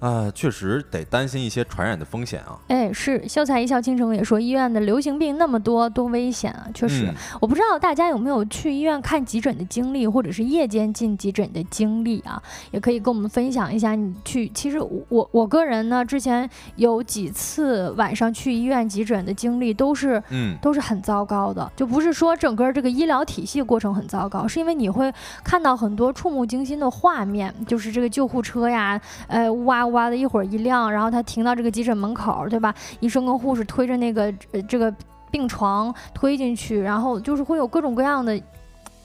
[0.00, 2.56] 啊，确实得担心一些传染的风险啊！
[2.68, 6.68] 哎，是秀才一笑倾城也说，医院的流行病那么多，多危险啊！
[6.72, 12.40] 确实，我不知道大家有没有去医院看急诊的经历，或者是夜间进急诊的经历啊？
[12.70, 13.96] 也可以跟我们分享一下。
[13.96, 21.68] 你去，其实我我个人呢，之前有几次晚上去医院急诊的经历，都是嗯，都是很糟糕的。
[21.74, 29.87] 就不是说整个这个医疗体系过程很糟糕，是因为你会看到很多触目惊心的画面，就是这个救护车呀，呃，哇。
[29.88, 32.74] 哇的一会儿一亮，然后他停到这个急诊门口，对吧？
[33.00, 34.94] 医生跟护士推着那个呃这个
[35.30, 38.40] 病床推进去，然后就是会有各种各样的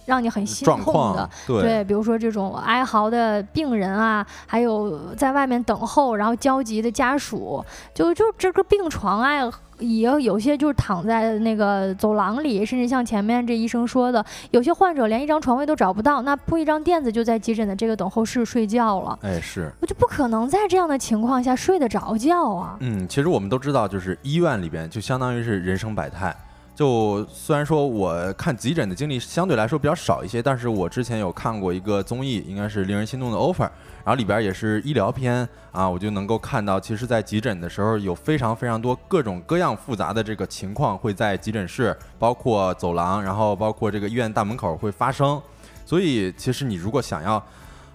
[0.05, 7.63] 让你很心痛的，对，比如说这种哀嚎的病人啊，还有在外面等候然后焦急的家属，
[7.93, 9.51] 就就这个病床啊。
[9.79, 19.17] 也有些就是躺在那个走廊里，甚至像前面这医生说的，有些患者连一张床位都找不到，那铺一张垫子就在急诊的这个等候室睡觉了。
[19.23, 22.77] 哎，是，我就不可能在这样的情况下睡得着觉啊。
[22.79, 26.33] 嗯，其实我们都知道，就是医院里边就相当于是人生百态，
[26.75, 33.69] 就虽然说我看急诊的经历相对来说比较少一些，但是我之前有看过一个综艺，应该是令人心动的 offer，
[34.03, 45.41] 然后里边也是医疗片啊，我就能够看到，其实，在急诊的时候有非常非常多各种各样复杂的这个情况会在急诊室，包括走廊，然后包括这个医院大门口会发生，
[45.85, 47.43] 所以其实你如果想要。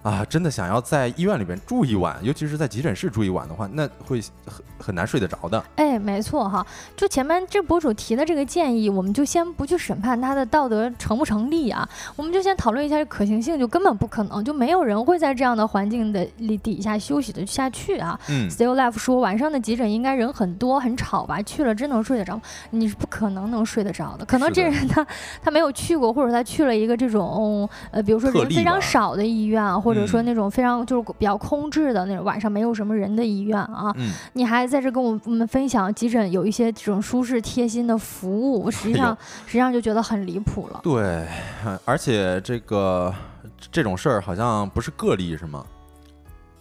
[0.01, 5.61] 啊，真的想要在医院里边住一晚，尤其是在急诊室住一晚的话，那会很很难睡得着的。
[5.75, 18.17] 哎，没错哈，就前面这博主提的这个建议，我们就先不去审判他的道德成不成立啊，我们就先讨论一下可行性，就根本不可能，就没有人会在这样的环境的里底下休息的下去啊。
[18.29, 21.41] 嗯，Still Life 说晚上的急诊应该人很多很吵吧？
[21.41, 22.39] 去了真能睡得着？
[22.69, 24.23] 你是不可能能睡得着的。
[24.23, 25.05] 可能这人他
[25.43, 29.59] 他没有去过，或者他去了一个这种呃，比如说人非常少的医院。
[29.88, 33.93] 或者说那种非常就是比较空置的那种晚上没有什么人的医院啊，
[34.33, 40.79] 你还在这跟我们分享急诊有一些这种舒适贴心的服务，实际上实际上就觉得很离谱了。
[40.83, 41.25] 对，
[41.85, 43.13] 而且这个
[43.71, 45.65] 这种事儿好像不是个例，是吗？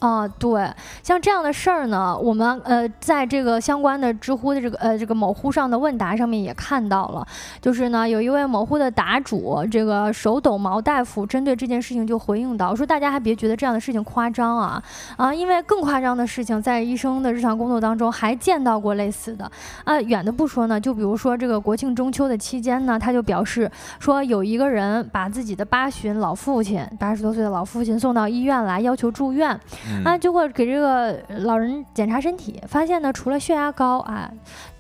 [0.01, 0.71] 啊，对，
[1.03, 7.27] 像这样的事儿呢，我们呃在这个相关的知乎的这个呃这个某乎上的问答上面也看到了，
[7.61, 14.81] 就是呢有一位某乎的答主这个手抖毛大夫针对这件事情就回应到，说大家还别觉得这样的事情夸张啊
[15.17, 19.51] 啊，因为更夸张的事情在医生的日常工作当中还见到过类似的
[19.83, 29.59] 啊，远的不说呢，就比如说这个国庆中秋的期间呢，他就表示说有一个人把自己的八旬老父亲八十多岁的老父亲送到医院来要求住院。
[30.05, 34.31] 啊，结果给这个老人检查身体，发现呢，除了血压高啊。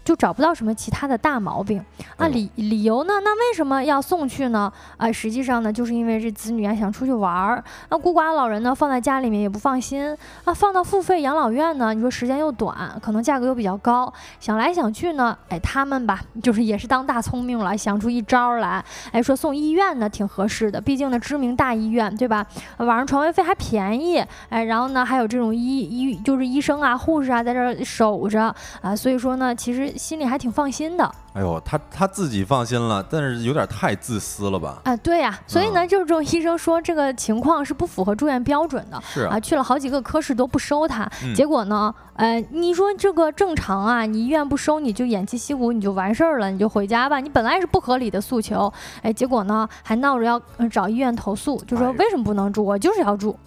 [0.08, 1.84] 就找不到什么其他的大毛病
[2.16, 2.26] 啊？
[2.28, 3.12] 理理由呢？
[3.22, 4.72] 那为什么要送去呢？
[4.96, 22.46] 啊，实际上呢，就是因为这子女啊想出去玩儿，那孤寡老人呢放在家里面也不放心啊，放到付费养老院呢，你说时间又短，可能价格又比较高，想来想去呢，哎，他们吧，就是也是当大聪明了，想出一招来，哎，说送医院呢挺合适的，毕竟呢知名大医院对吧？
[22.78, 29.92] 网上床位费还便宜，哎，然后呢还有这种医医就是医生啊护士啊在这守着啊，所以说呢，其实。
[29.98, 31.04] 心里还挺放心的。
[31.34, 34.80] 哎呦，他他自己放心了，但是有点太自私了吧？
[34.84, 39.00] 啊，对呀，所以呢，就是这种医生说这个情况是不符合住院标准的。
[39.02, 44.06] 是啊，去了好几个科室都不收他，结果呢，呃，你说这个正常啊？
[44.06, 47.18] 你医院不收你就偃旗息鼓你就完事儿了，你就回家吧。
[47.20, 52.64] 你本来是不合理的诉求，哎，结果呢还闹着要找医院投诉，就说为什么不能住？
[52.64, 53.38] 我就是要住。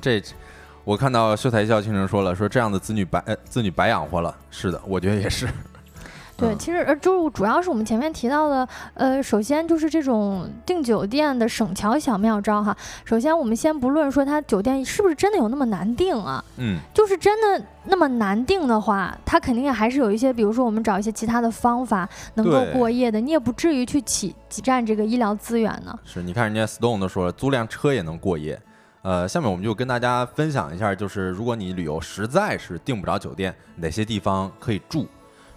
[0.00, 0.22] 这。
[0.84, 4.32] 我看到秀才一笑倾城说了，说这样的子女白呃子女白养活了。
[4.52, 5.48] 是的，我觉得也是。
[6.36, 12.76] 对，其实呃，就主要是我们前面提到的，呃，首先就是这种订酒店的省桥小妙招哈。
[13.04, 25.98] 首先，我们先不论说它酒店是不是真的有那么难订啊，嗯，就是真的那么难订的话，它肯定也还是有一些，比如说我们找一些其他的方法能够过夜的，你也不至于去挤挤占这个医疗资源呢。
[26.04, 28.60] 是，你看人家 Stone 都说了，租辆车也能过夜。
[29.00, 35.06] 呃，下面我们就跟大家分享一下，就是如果你旅游实在是订不着酒店，哪些地方可以住。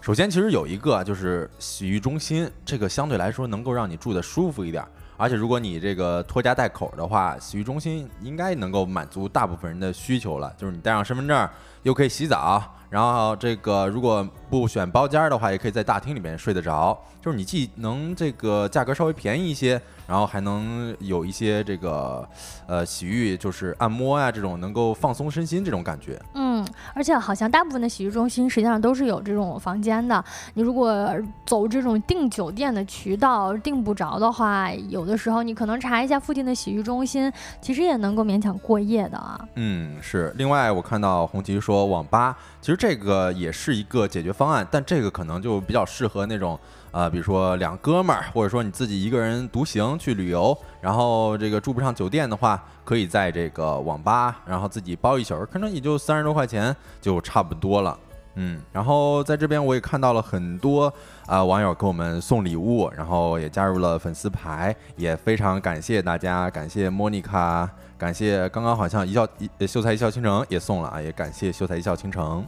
[0.00, 4.82] 首先，其实有一个就是洗浴中心，这个相对来说能够让你住的舒服一点。
[5.18, 10.50] 而且如果你这个拖家带口的话，洗浴中心应该能够满足大部分人的需求了。
[10.56, 11.48] 就是你带上身份证，
[11.82, 16.98] 又可以洗澡，然后这个如果不选包间的话，也可以在大厅里面睡得着。
[17.22, 19.80] 就是你既能这个价格稍微便宜一些。
[20.06, 22.28] 然后还能有一些这个，
[22.66, 26.20] 呃，洗浴就是按摩呀，这种能够放松身心这种感觉。
[26.34, 30.24] 嗯，而且好像大部分的洗浴中心实际上都是有这种房间的。
[30.54, 39.38] 你如果走这种订酒店的渠道订不着的话，有的时候你可能查一下附近的洗浴中心，其实也能够勉强过夜的啊。
[39.54, 40.34] 嗯，是。
[40.36, 46.58] 另外，我看到红旗说网吧，其实这个也是一个解决方案，但这个可能就比较适合那种。
[46.92, 57.96] 啊，比如说两哥们儿，或者说你自己一个人独行去旅游，然后这个住不上酒店的话，可以在这个网吧，然后自己包一宿，可能也就三十多块钱就差不多了。
[58.34, 60.92] 嗯，然后在这边我也看到了很多
[61.26, 69.24] 啊网友给我们送礼物，然后也加入了粉丝牌，也非常感谢大家，感谢莫妮卡，感谢刚刚好像一笑
[69.58, 72.44] 一秀才一笑倾城也送了啊，也感谢秀才一笑倾城。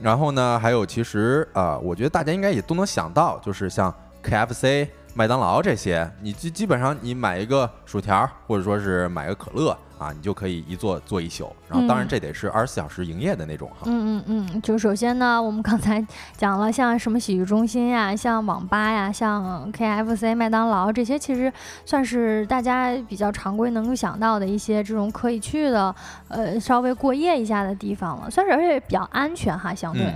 [0.00, 9.76] 然后呢，还有其实啊，我觉得大家应该也都能想到，就是像 KFC、麦当劳这些，你基基本上你买一个薯条，或者说是买个可乐。
[10.04, 13.84] 啊，你就可以一坐坐一宿，然后当然这得是二十四小时营业的那种哈。
[13.86, 16.04] 嗯嗯嗯，就首先呢，我们刚才
[16.36, 21.50] 讲了，像什么洗浴中心呀，像网吧呀，像 KFC、麦当劳这些，其实
[21.86, 25.94] 算是大家比较常规能够想到的一些这种可以去的，
[26.28, 30.14] 呃，稍微过夜一下的地方了，算是而且比较安全哈，相对。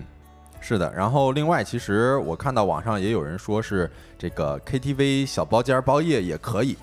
[0.61, 0.93] 是的。
[0.93, 3.89] 然后另外，其实我看到网上也有人说是
[4.19, 6.77] 这个 KTV 小包间包夜也可以，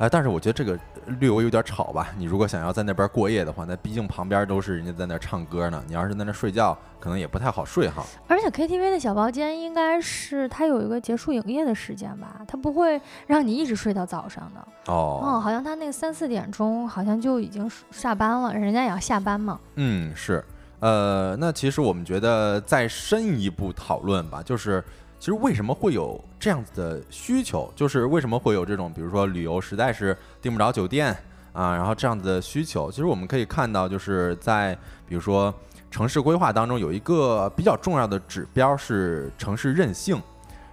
[0.00, 0.76] 哎，但是我觉得这个。
[1.18, 2.08] 略微有点吵吧？
[2.16, 5.82] 你如果想要在那边过夜的话，那毕竟旁边都是人家在那唱歌呢。
[5.88, 8.04] 你要是在那睡觉，可能也不太好睡哈。
[8.28, 12.42] 而且 KTV 的小包间应该是它有一个结束营业的时间吧？
[12.46, 14.92] 它不会让你一直睡到早上的。
[14.92, 19.58] 哦，嗯，好像他那个三四点钟好像就已经下班了，人家也要下班嘛。
[19.74, 20.44] 嗯，是。
[20.78, 24.84] 呃，那其实我们觉得再深一步讨论吧，就是。
[25.20, 27.70] 其实为什么会有这样子的需求？
[27.76, 31.14] 就是为什么会有这种，比如说旅游实在是订不着酒店
[31.52, 32.90] 啊，然后这样子的需求。
[32.90, 34.74] 其实我们可以看到，就是在
[35.06, 35.54] 比如说
[35.90, 40.18] 城市规划当中，有一个比较重要的指标是城市韧性。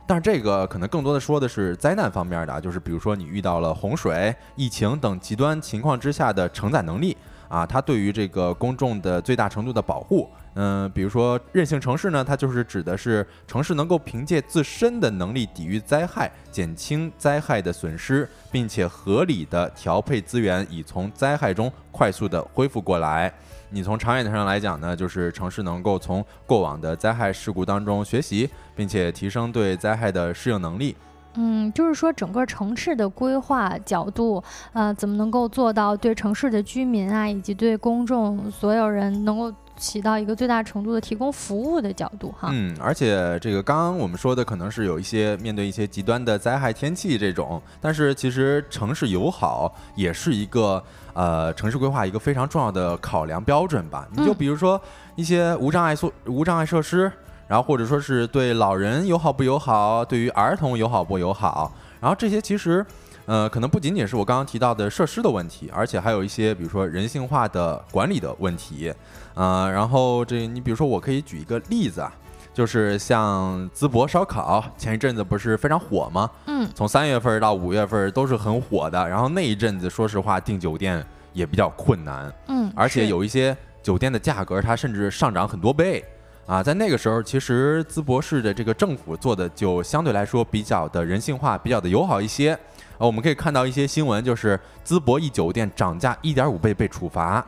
[0.08, 7.18] 但是这个可能更多的说的是灾难方面的啊，就是比如说你遇到了洪水、疫情等极端情况之下的承载能力
[7.50, 10.30] 啊，它对于这个公众的最大程度的保护。
[10.60, 23.32] 嗯，比如说韧性城市呢，它就是指的是城市能够凭借自身的能力抵御灾害、减轻灾害的损失，并且合理的调配资源，以从灾害中快速的恢复过来。
[23.70, 30.96] 你从长远的上来讲呢，就是城市能够从过往的灾害事故当中学习，并且提升对灾害的适应能力。
[31.36, 34.44] 嗯，就是说整个城市的规划角度，
[34.74, 39.54] 呃，怎么能够做到对城市的居民啊，以及对公众所有人能够。
[39.78, 54.08] 起到一个最大程度的提供服务的角度哈，嗯，而且这个刚刚我们说的可能是有一些面对一些极端的灾害天气这种，但是其实城市友好也是一个呃城市规划一个非常重要的考量标准吧。
[54.12, 54.82] 你就比如说
[55.16, 57.12] 一些无障碍设无障碍设施，
[57.48, 61.72] 然后或者说是对老人友好不友好，对于儿童友好不友好，
[62.02, 62.86] 然后这些其实。
[63.28, 68.90] 呃，可能不仅仅是我刚刚提到的设施的问题，而且还有一些，比如说人性化的管理的问题，
[69.38, 72.12] 啊，然后这你比如说，我可以举一个例子啊，
[72.56, 76.28] 就是像淄博烧烤，前一阵子不是非常火吗？
[76.48, 86.04] 嗯，从三月份到五月份都是很火的，然后那一阵子，说实话订酒店也比较困难，嗯，而且有一些酒店的价格它甚至上涨很多倍，
[86.48, 92.58] 啊，在那个时候，其实淄博市的这个政府做的就相对来说比较的人性化，比较的友好一些。
[92.98, 97.46] 呃，我们可以看到一些新闻，就是淄博一酒店涨价一点五倍被处罚，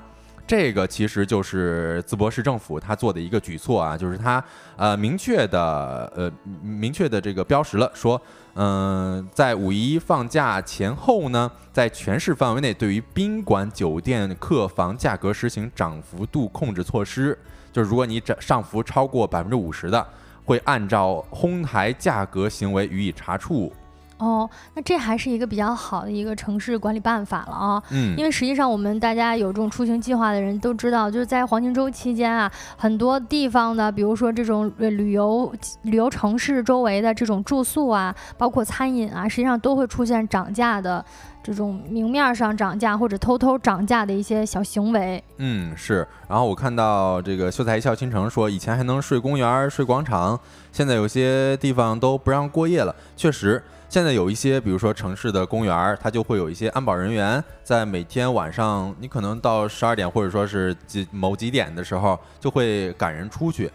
[0.49, 4.43] 这个其实就是淄博市政府他做的一个举措啊，就是他
[4.75, 6.31] 呃明确的呃
[6.63, 8.19] 明确的这个标识了，说
[8.55, 17.37] 嗯在五一放假前后呢，在全市范围内对于宾馆酒店客房价格实行涨幅度控制措施，
[17.71, 20.03] 就是如果你涨上浮超过百分之五十的，
[20.43, 23.71] 会按照哄抬价格行为予以查处。
[24.19, 27.81] 哦，那这还是一个比较好的一个城市管理办法了啊。
[27.91, 35.51] 嗯，因为实际上我们大家有这种出行计划的人都知道，就是在黄金周期间啊，很多地方的，比如说这种旅游
[35.83, 41.03] 旅游城市周围的这种住宿啊，包括餐饮啊，实际上都会出现涨价的
[41.41, 45.23] 这种明面上涨价或者偷偷涨价的一些小行为。
[45.37, 46.05] 嗯，是。
[46.27, 50.37] 然后我看到这个秀才一笑倾城说，以前还能睡公园、睡广场，
[50.73, 52.93] 现在有些地方都不让过夜了。
[53.15, 53.63] 确实。
[53.89, 63.71] 现在有一些，比如说城市的公园，它就会有一些安保人员在每天晚上，你可能到十二点或者说是几某几点的时候，就会赶人出去。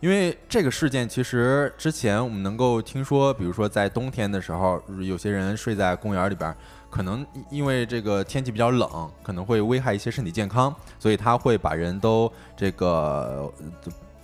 [0.00, 6.54] 因为这个事件其实之前我们能够听说，比如说在冬天的时候，有些人睡在公园里边，
[6.88, 8.88] 可能因为这个天气比较冷，
[9.22, 13.52] 可能会危害一些身体健康，所以他会把人都这个。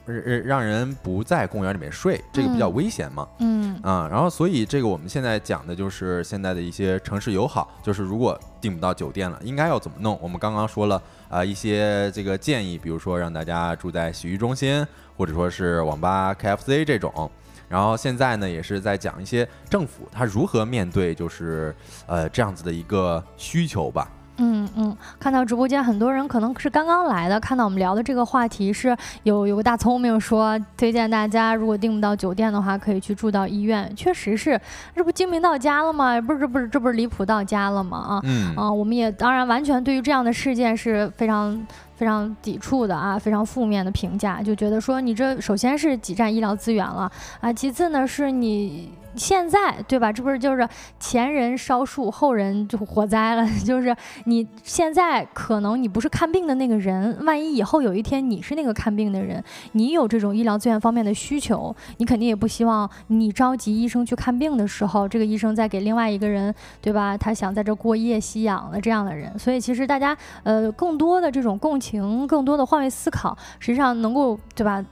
[0.06, 3.26] 让让人不在公园里面睡，这个比较危险嘛。
[3.38, 10.18] 嗯啊，然后所以这个我们现在讲的就是现在的一些城市友好，就是如果订不到酒店了，应该要怎么弄？
[10.22, 14.86] 我们刚刚说了啊，一些这个建议，比如说让大家住在洗浴中心，
[15.16, 17.30] 或者说是网吧、KFC 这种。
[17.68, 21.74] 然后现在呢，也是在讲一些政府它如何面对就是
[22.06, 24.08] 呃这样子的一个需求吧。
[24.36, 33.90] 嗯嗯，看到直播间很多人可能是刚刚来的，看到我们聊的这个话题是有有个大聪明说推荐大家如果订不到酒店的话，可以去住到医院。
[33.94, 34.60] 确实是，
[34.94, 36.20] 这不精明到家了吗？
[36.20, 37.98] 不是，这不是，这不是离谱到家了吗？
[37.98, 48.90] 啊，嗯啊，我们也当然完全对于这样的事件是非常非常抵触的啊，非常负面的评价，就觉得说你这首先是挤占医疗资源了啊，其次呢是你。
[49.16, 50.10] 现在对吧？
[50.10, 50.68] 这不是就是
[50.98, 53.48] 前人烧树，后人就火灾了。
[53.64, 59.40] 就是你现在可能你不是看病的那个人，万一以后有一天你是那个看病的人，
[59.70, 67.16] 你有这种医疗资源方面的需求，你肯定也不希望你着急医生去看病的时候，这个医生再给另外一个人，对吧？
[67.16, 69.38] 他想在这过夜吸氧的这样的人。
[69.38, 74.84] 所以其实大家呃更多的这种共情，更多的换位思考，实际上能够对吧？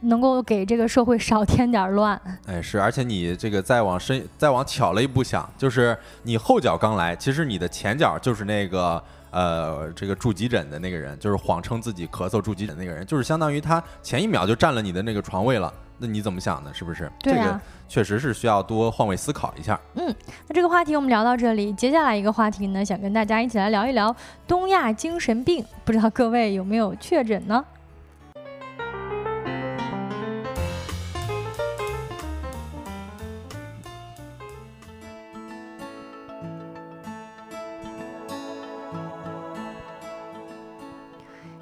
[0.00, 2.20] 能够给这个社会少添点乱。
[2.46, 9.02] 哎，是，而且你这个再往深，再往巧了一步想，就是你后脚刚来，其实你的前脚就是那个。
[9.30, 15.70] 呃，这个住急诊的那个人，就是谎称自己咳嗽住急诊那个人，就是相当于他前一秒就占了你的那个床位了。
[15.98, 16.70] 那你怎么想呢？
[16.72, 17.10] 是不是？
[17.18, 19.78] 这个确实是需要多换位思考一下。
[19.94, 20.14] 嗯，
[20.46, 24.14] 那这个话题我们聊到这里，接下来一个话题呢，想跟大家一起来聊一聊
[24.46, 27.64] 东亚精神病，不知道各位有没有确诊呢？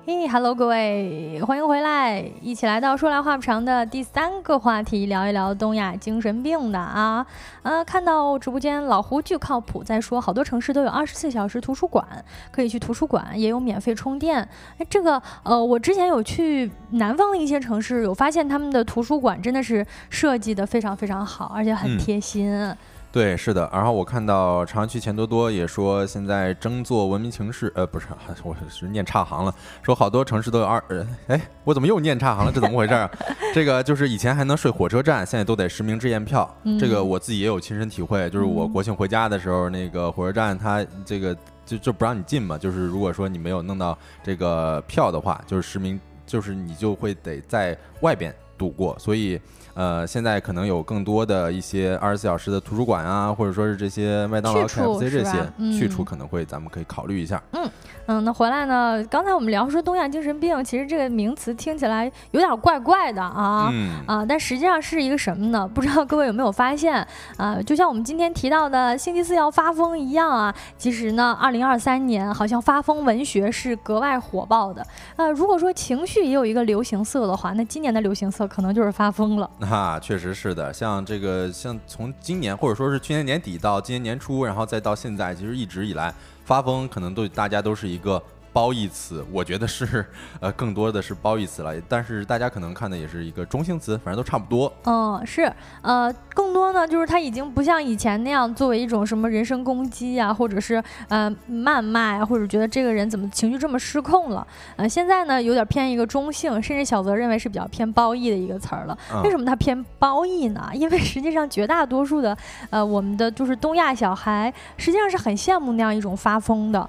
[0.09, 7.27] 嘿，Hello，各位，欢迎回来，一起来到说来话不长的第三个话题，聊一聊东亚精神病的啊。
[7.65, 12.07] 呃，看到直播间老胡巨靠谱在说，好多城市都有二十四小时图书馆，
[12.53, 14.49] 可以去图书馆，也有免费充电。
[14.79, 22.73] 哎，这个呃，我之前有去南方的一些城市，有发现他们的图书馆真的是设计的非常非常好，而且很贴心。
[23.17, 23.67] 对，是的。
[23.73, 28.09] 然后我看到朝阳区钱多多也说，现在争做文明城市，呃，不是，
[28.45, 29.55] 我是念差行了。
[29.83, 30.85] 说好多城市都有二，
[31.29, 32.53] 哎，我怎么又念差行了？
[32.53, 33.11] 这怎么回事啊？
[33.55, 36.47] 这个就是以前还能睡火车站，现在都得实名制验票。
[36.79, 42.59] 这个我自己也有亲身体会，就是我国庆回家的时候，那个火车站它这个就就不让你进嘛。
[42.59, 48.95] 就是如果说你没有弄到这个票的话，就是实名，就是你就会得在外边度过。
[48.99, 49.41] 所以。
[49.77, 55.33] 呃，现在可能有更多的一些二十四小时的图书馆啊，或者说是这些麦当劳、KFC 这些
[55.79, 57.41] 去处，可能会咱们可以考虑一下。
[57.53, 57.71] 嗯
[58.07, 59.05] 嗯，那回来呢？
[59.11, 63.71] 刚才我们聊说东亚精神病，其实这个名词听起来有点怪怪的啊
[64.07, 65.69] 啊，但实际上是一个什么呢？
[65.75, 67.07] 不知道各位有没有发现
[67.37, 67.61] 啊？
[67.61, 74.87] 就像我们今天提到的星期四要发疯一样啊，其实呢，二零二三年好像发疯文学是格外火爆的。
[75.17, 79.51] 呃，如果说情绪也有一个流行色的话，那今年的流行色可能就是发疯了。
[79.67, 86.15] 哈，确实是的，像这个，像从今年或者说是去年年底到今年年初，然后再到现在，其实一直以来
[86.45, 88.23] 发疯，可能都大家都是一个。
[88.57, 90.03] 褒义词，我觉得是，
[90.41, 91.75] 呃，更多的是褒义词了。
[91.91, 94.73] 但是大家可能看的也是一个中性词，反正都差不多。
[94.85, 95.53] 嗯，是，
[95.83, 104.47] 呃，更多呢，就是它已经不像以前那样作为一种什么人身攻击呀，或者是呃谩骂呀，或者觉得这个人怎么情绪这么失控了。
[104.77, 108.97] 呃，现在呢，有点偏一个中性，甚至小泽认为是比较偏褒义的一个词儿了。
[109.23, 110.67] 为什么它偏褒义呢？
[110.73, 112.35] 因为实际上绝大多数的，
[112.71, 116.89] 呃，我们的就是东亚小孩，实际上是很羡慕那样一种发疯的。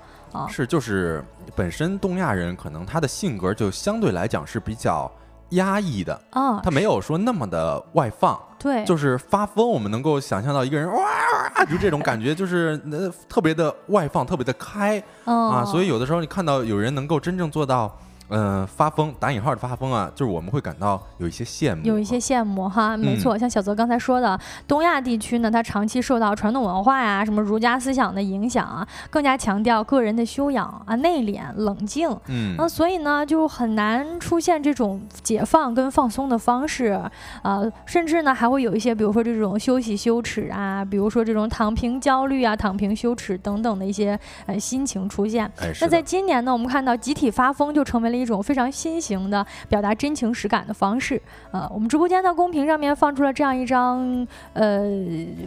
[0.50, 1.24] 是，就是
[1.56, 5.10] 本身东亚人可能他的性格就相对来讲是比较
[5.52, 17.98] 压抑的啊，他没有说那么的外放，对，就是发疯，我们能够想象到一个人哇，就这种感觉，就是那特别的外放，特别的开啊，所以有的时候你看到有人能够真正做到。
[18.30, 23.38] 嗯，发疯打引号的发疯啊，就是我们会感到有一些羡慕，有一些羡慕哈，没错。
[23.38, 32.10] 像小泽刚才说的，东亚地区呢，它长期受到传统文化呀、什么儒家思想的影响啊，更加强调个人的修养啊、内敛、冷静。
[32.28, 37.00] 嗯，那所以呢，就很难出现这种解放跟放松的方式，
[37.44, 45.50] 呃，甚至呢，还会有一些，比如说这种休息羞耻啊，比如说这种躺平焦虑啊、躺平羞耻等等的一些呃心情出现。
[45.80, 48.17] 那在今年呢，我们看到集体发疯就成为了。
[48.18, 54.82] 一种非常新型的表达真情实感的方式，呃，我们直播间的公屏上面放出了这样一张呃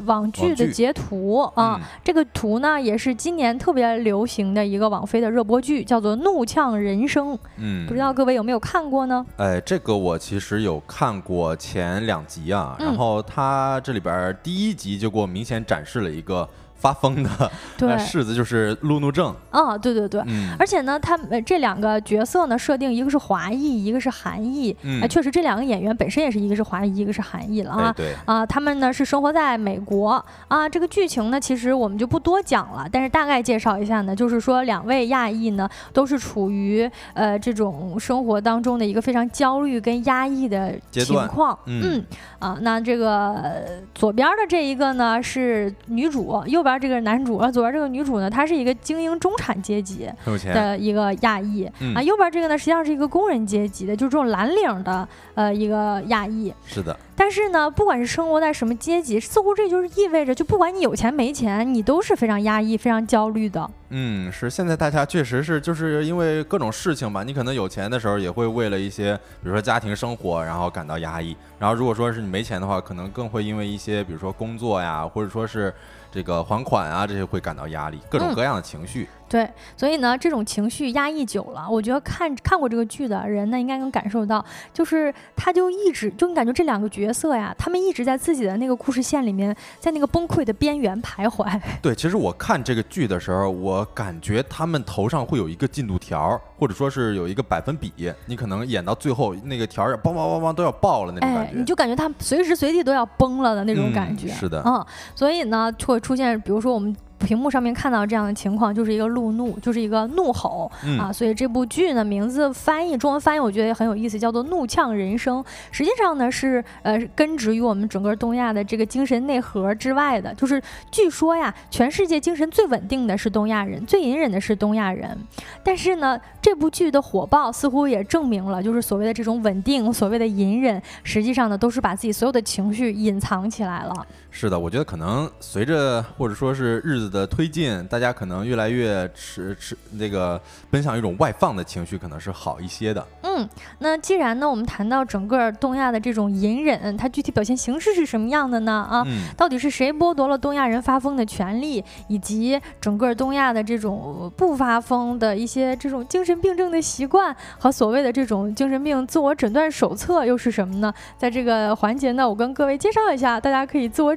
[0.05, 7.35] 网剧的截图啊，这个图呢也是今年特别流行的一个网飞的热播剧，叫做《怒呛人生》。
[7.57, 9.25] 嗯，不知道各位有没有看过呢？
[9.37, 16.49] 哎，这个我其实有看过前两集啊，然后它这里边第一集就给我明显展示了一个。
[16.81, 17.31] 发疯的。
[17.77, 17.89] 对。
[18.01, 19.33] 柿子就是路怒症。
[19.51, 20.21] 啊，对对对，
[20.59, 30.25] 而且呢，他们这两个角色呢，设定一个是华裔，一个是韩裔，啊，确实这两个演员本身也是一个是华裔，一个是韩裔了啊，对啊，他们呢是生活在美国。
[30.49, 42.03] 啊，这个剧情呢其实我们就不多讲了，但是大概介绍一下呢，就是说两位亚裔呢都是处于呃这种生活当中的一个非常焦虑跟压抑的情况，嗯。
[42.39, 43.63] 啊，那这个
[43.95, 46.70] 左边的这一个呢是女主，右边。
[46.79, 50.09] 这个男主啊，左边这个女主呢，她是一个精英中产阶级
[50.53, 51.65] 的一个亚裔
[51.95, 56.53] 啊，右边这个呢，实际上是一个工人阶级的，就是这种蓝领的呃一个亚裔。
[56.67, 56.97] 是的。
[57.17, 63.71] 但是呢，不管是生活在什么阶级，似乎这就是意味着，就不管你有钱没钱，你都是非常压抑、非常焦虑的。
[63.91, 64.49] 嗯，是。
[64.49, 71.37] 现在大家确实是，就是因为各种事情吧，你可能有钱的时候也会为了一些，比如说家庭生活，然后感到压抑。
[71.59, 75.73] 然后如果说是你没钱的话，可能更会因为一些，比如说工作呀，或者说是。
[76.11, 79.09] 这个还款啊，这些会感到压力，各种各样的情绪。
[79.31, 91.49] 对，所以呢，这种情绪压抑久了，我觉得看看过这个剧的人呢，应该能感受到，就是他就一直就你感觉这两个角色呀，他们一直在自己的那个故事线里面，在那个崩溃的边缘徘徊。
[91.81, 97.93] 对，其实我看这个剧的时候，我感觉他们头上会有一个进度条，或者说是有一个百分比，
[98.27, 104.27] 你可能演到最后那个条儿梆梆梆梆都要爆了那种感觉，你就感觉他随时随地都要崩了的那种感觉。
[104.27, 106.97] 是的，嗯，所以呢，会出现，比如说我们。
[107.21, 111.13] 屏幕上面看到这样的情况，就是一个路怒，就是一个怒吼啊！
[111.13, 115.43] 所以这部剧呢，名字翻译中文翻译，我觉得也很有意思，叫做《怒呛人生》。
[115.71, 120.35] 实际上呢，是呃根植于我们整个东亚的这个精神内核之外的。
[120.35, 120.61] 就是
[120.91, 125.17] 据说呀，全世界精神最稳定的是东亚人，最隐忍的是东亚人。
[125.63, 134.07] 但是呢，这部剧的火爆似乎也证明了，就是所谓的这种稳定，所谓的隐忍，实际上呢，都是把自己所有的情绪隐藏起来了。
[134.33, 143.05] 是的，我觉得可能随着或者说是日子的推进，大家可能越来越持持那个奔向一种外放的情绪，可能是好一些的。
[143.23, 143.47] 嗯，
[143.81, 148.73] 那既然呢，我们谈到整个东亚的这种隐忍，它具体表现形式是什么样的呢？
[148.73, 149.05] 啊，
[149.37, 160.95] 到底是谁剥夺了东亚人发疯的权利，以及整个东亚的这种不发疯的一些这种精神病症的习惯和所谓的这种精神病自我诊断手册又是什么呢？
[161.19, 164.17] 在这个环节呢，我跟各位介绍一下，大家可以自我。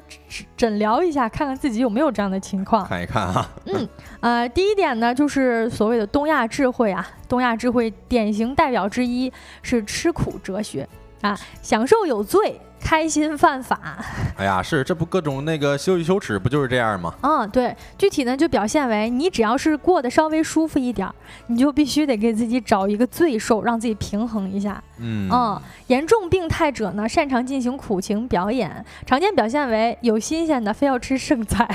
[0.56, 2.86] 诊疗一下，看看自己有没有这样的情况。
[2.86, 3.48] 看一看哈。
[3.66, 3.88] 嗯，
[4.20, 9.32] 呃，第一点呢，就是所谓的东亚智慧啊，东亚智慧典型代表之一
[9.62, 10.88] 是吃苦哲学
[11.22, 12.60] 啊，享受有罪。
[12.84, 13.80] 开心犯法，
[14.38, 17.14] 哎呀，是这不各种那个羞羞耻，不就是这样吗？
[17.22, 21.10] 嗯，对，具体呢就表现为你只要是过得稍微舒服一点，
[21.48, 24.84] 你就必须得给自己找一个罪受，让自己平衡一下。
[24.98, 31.68] 嗯，严重病态者呢擅长进行苦情表演，常见表现为有新鲜的非要吃剩菜，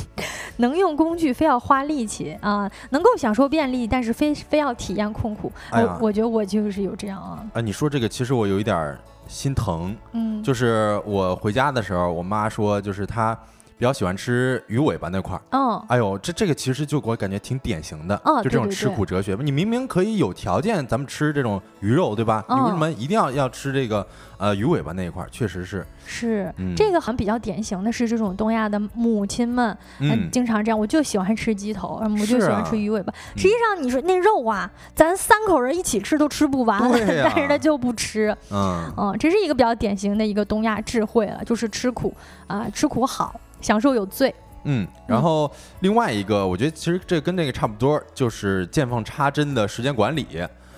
[0.58, 5.50] 能用工具非要花力气啊，能够享受便利，但是非非要体验痛苦。
[5.72, 7.42] 我我觉得我就是有这样啊。
[7.54, 8.96] 啊，你说这个其实我有一点。
[9.26, 13.38] 心疼，嗯，就是我回家的时候，我妈说，就是她
[13.82, 19.36] 比较喜欢吃鱼尾巴那块儿，嗯，哎呦，这这个其实就给我感觉挺典型的，就这种吃苦哲学。
[19.40, 22.44] 你明明可以有条件，咱们吃这种鱼肉，对吧？
[22.48, 24.06] 你为什么一定要要吃这个？
[24.38, 33.14] 呃，鱼尾巴那一块儿确实是是这个很比较典型的是这种东亚的母亲们，嗯，经常这样，我就喜欢吃鸡头，我就喜欢吃鱼尾巴。
[33.36, 42.12] 实际上你说那肉啊，咱三口人一起吃都吃不完，但是他就不吃，嗯嗯，这是一个比较典型的一个东亚智慧了，就是吃苦
[42.48, 44.34] 啊，吃苦好，享受有罪。
[44.64, 45.50] 嗯，然后
[45.80, 50.26] 另外一个，我觉得其实这跟那个差不多，就是见缝插针的时间管理。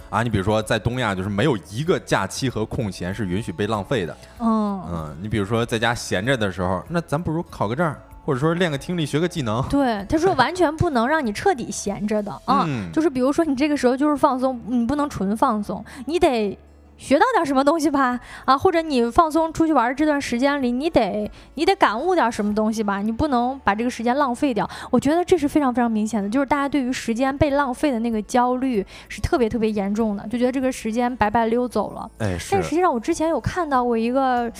[0.09, 4.17] 啊，你比如说在东亚，就是没有一个假期和空闲是允许被浪费的。
[4.39, 7.93] 嗯嗯，你比如说在家闲着的时候，那咱不如考个证，
[8.25, 9.61] 或者说练个听力，学个技能。
[9.69, 16.57] 对，他说 完全不能让你彻底闲着的啊，就是比如说你这个时候就是放松，你不能纯放松，你得。
[16.97, 24.69] 学到点什么东西吧，啊，或者你放松出去玩这段时间里，你得你得感悟点什么东西吧，你不能把这个时间浪费掉。
[24.91, 32.09] 我觉得这是非常非常明显的，就是大家对于时间被浪费的那个焦虑是特别特别严重的，就觉得这个时间白白溜走了。
[32.19, 34.51] 哎，但实际上我之前有看到过一个，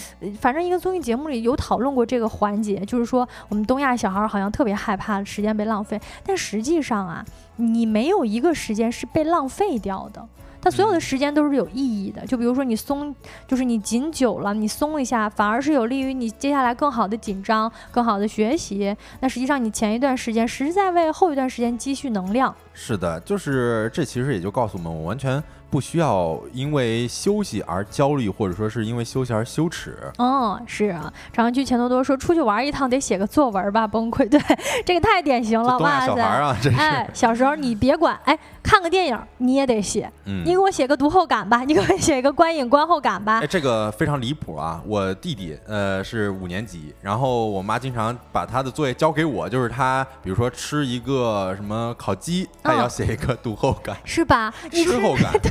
[0.41, 7.25] 反正一个综艺节目里有讨论过这个环节，就是说我们东亚小孩好像特别害怕时间被浪费，但实际上啊，
[7.57, 10.27] 你没有一个时间是被浪费掉的。
[10.65, 13.15] 它所有的时间都是有意义的，就比如说你松，
[13.47, 18.97] 就是你紧久了，你松一下，反而是有利于你接下来更好的紧张、更好的学习。
[19.21, 22.55] 那实际上你前一段时间实在为后一段时间积蓄能量。
[22.73, 25.43] 是的，就是这其实也就告诉我们，我完全。
[25.71, 29.99] 不需要因为休息而焦虑，或者说是因为休息而羞耻。
[30.19, 34.29] 嗯，是啊，长安区钱多多说出去玩一趟得写个作文吧，崩溃。
[34.29, 34.41] 对，
[34.87, 35.77] 这个太典型了。
[35.79, 36.77] 哇小孩啊，这是。
[36.77, 40.11] 哎，小时候你别管，哎，看个电影你也得写。
[40.25, 40.43] 嗯。
[40.45, 43.41] 你给我写个读后感吧， 你给我写一个观影观后感吧。
[43.41, 44.83] 哎，这个非常离谱啊！
[44.87, 54.53] 我弟弟呃是五年级，然后我妈经常把他的作业交给我，就是他比如说吃一个什么烤鸡，他也要写一个读后感，是吧？
[54.73, 55.31] 吃后感。
[55.41, 55.51] 对。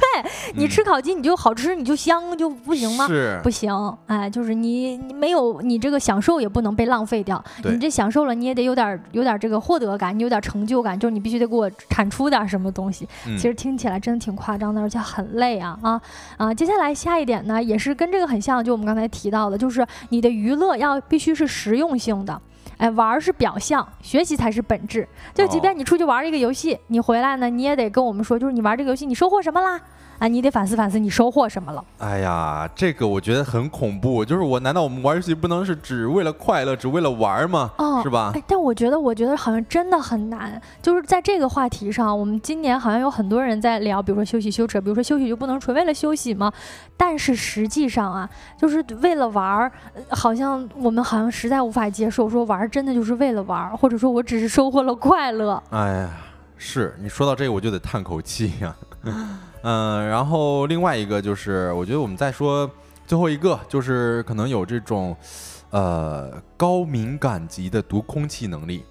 [0.55, 3.07] 你吃烤鸡，你就好吃，你就香，就不行吗？
[3.07, 3.71] 是不行，
[4.07, 7.43] 哎，就是你你没有你这个享受也不能被浪费掉。
[7.63, 13.02] 你这享受了，你也得有点有点这个获得感，你有点成就感，就是你必须得给我产出点什么东西。
[13.25, 16.01] 其实听起来真的挺夸张的，而且很累啊啊
[16.37, 16.53] 啊！
[16.53, 22.41] 接下来下一点呢，也是跟这个很像，就我们刚才提到的，就是你的娱乐要必须是实用性的。
[22.77, 25.07] 哎，玩是表象，学习才是本质。
[25.33, 29.79] 就即便你出去玩一个游戏，你回来呢，你也得跟我们说，就是你玩这个游戏，你收获什么啦？
[30.19, 31.83] 啊，你得反思反思，你收获什么了？
[31.97, 34.23] 哎呀，这个我觉得很恐怖。
[34.23, 37.71] 就是我，难道我们玩游戏不能是只为了快乐，只为了玩吗？
[37.77, 38.31] 哦，是吧？
[38.33, 40.61] 哎，但我觉得，我觉得好像真的很难。
[40.81, 46.51] 就是在这个话题上，我们今年好像有很多人在聊，比如说休息休止，比如说休息就不能纯为了休息吗？
[46.95, 49.71] 但是实际上啊，就是为了玩儿，
[50.09, 55.61] 好像我们好像实在无法接受，说玩儿真的就是为了玩儿，或者说我只是收获了快乐。
[55.71, 56.09] 哎呀，
[56.57, 58.73] 是你说到这个，我就得叹口气呀。
[59.63, 62.69] 嗯，然后另外一个就是，我觉得我们再说
[63.07, 65.15] 最后一个，就是可能有这种，
[65.69, 68.83] 呃，高敏感级的读空气能力，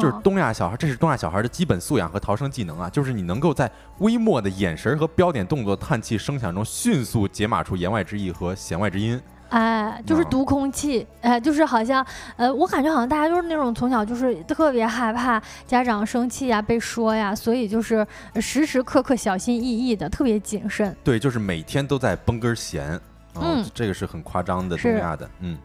[0.00, 9.20] 就是东亚小孩，这是东亚小孩的基本素养和逃生技能啊，就是你能够在微末的眼神和标点动作、叹气声响中迅速解码出言外之意和弦外之音。
[9.50, 12.04] 哎，就是读空气，哎，就是好像，
[12.36, 20.96] 呃，我感觉好像大家都是那种从小就是特别害怕家长生气呀、被说呀，所以就是时时刻刻小心翼翼的，特别谨慎。
[21.04, 22.98] 对，就是每天都在绷根弦，
[23.34, 25.58] 嗯，这个是很夸张的东亚的，嗯。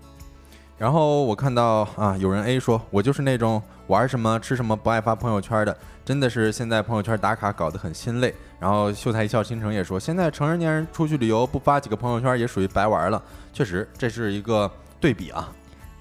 [0.78, 8.34] 然后我看到啊，有人 A 说，我就是那种玩什么吃什么不爱发朋友圈的，真的是现在朋友圈打卡搞得很心累。
[8.60, 13.22] 然后秀才一笑倾城也说，现在成年人出去旅游不发几个朋友圈也属于白玩了。
[13.54, 14.70] 确实，这是一个
[15.00, 15.52] 对比啊。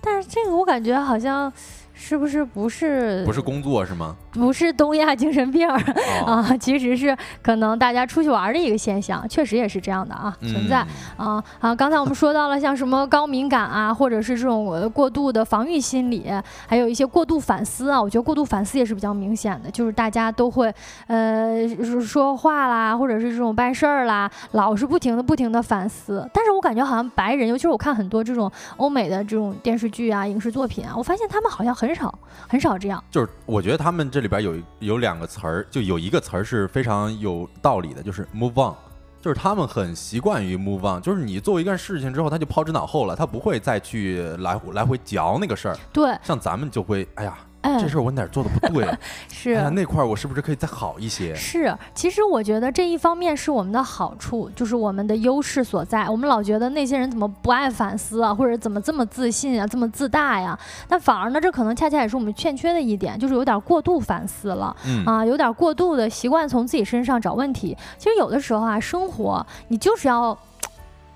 [0.01, 1.53] 但是这个我感觉好像。
[1.97, 4.16] 是不是不是不是工作是吗？
[4.35, 5.68] 不是东亚精神病
[6.26, 10.85] 啊，其实是可能大家出去玩的一个现象，确实也是这样的啊，存在
[11.16, 11.74] 啊啊！
[11.74, 16.30] 刚才我们说到了像什么高敏感啊，或者是这种过度的防御心理，
[16.66, 20.74] 还有一些过度反思啊，我觉得过度反思也是比较明显的，就是大家都会
[21.07, 21.68] 呃
[22.01, 26.28] 说话啦，或者是这种办事儿啦，老是不停的不停的反思。
[26.32, 31.74] 但是我感觉好像白人，尤其是我看很多这种欧美的这种电视剧啊、影视作品啊，我发现他们好像。
[31.74, 32.16] 很少，
[32.47, 33.03] 很少这样。
[33.11, 38.75] 就是我觉得他们这里边有有两个词儿，就有一个词儿是非常有道理的，就是 move on，
[39.20, 45.77] 就是他们很习惯于 move on，就是你做一件事情之后，他就抛之脑后了，他不会再去来来回嚼那个事儿。
[45.93, 47.37] 对，像咱们就会，哎呀。
[47.80, 48.86] 这事儿我哪儿做的不对？
[49.32, 51.34] 是那块儿我是不是可以再好一些？
[51.34, 56.08] 是，其实我觉得这一方面是我们的好处，就是我们的优势所在。
[56.08, 60.58] 我们老觉得那些人怎么不爱反思啊，或者怎么这么自信啊，这么自大呀？
[60.88, 67.76] 但反而呢，这可能恰恰也是我们欠缺的一点，就是有点过度反思了，啊，有点过度的习惯从自己身上找问题。
[67.96, 70.36] 其实有的时候啊，生活你就是要。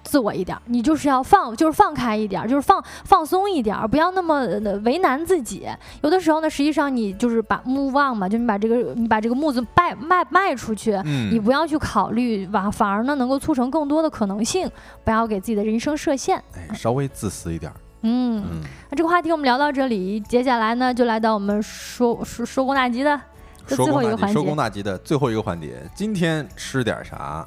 [0.09, 4.47] 自我一点，你就是要放，就是放开一点，就是放放松一点，不要那么
[4.85, 5.69] 为难自己。
[6.03, 10.99] 有的时候呢，实际上你就是把目望嘛，就你把这个你把这个木子卖卖卖出去，
[11.31, 14.69] 你不要去考虑吧，反而呢能够促成更多的可能性。
[15.05, 17.73] 不要给自己的人生设限，哎，稍微自私一点。
[18.03, 18.45] 嗯，
[18.91, 23.21] 那这个话题我们聊到这里，接下来呢就来到我们说说收工大吉的
[23.67, 27.47] 最后一个环节，收工大吉的最后一个环节，今天吃点啥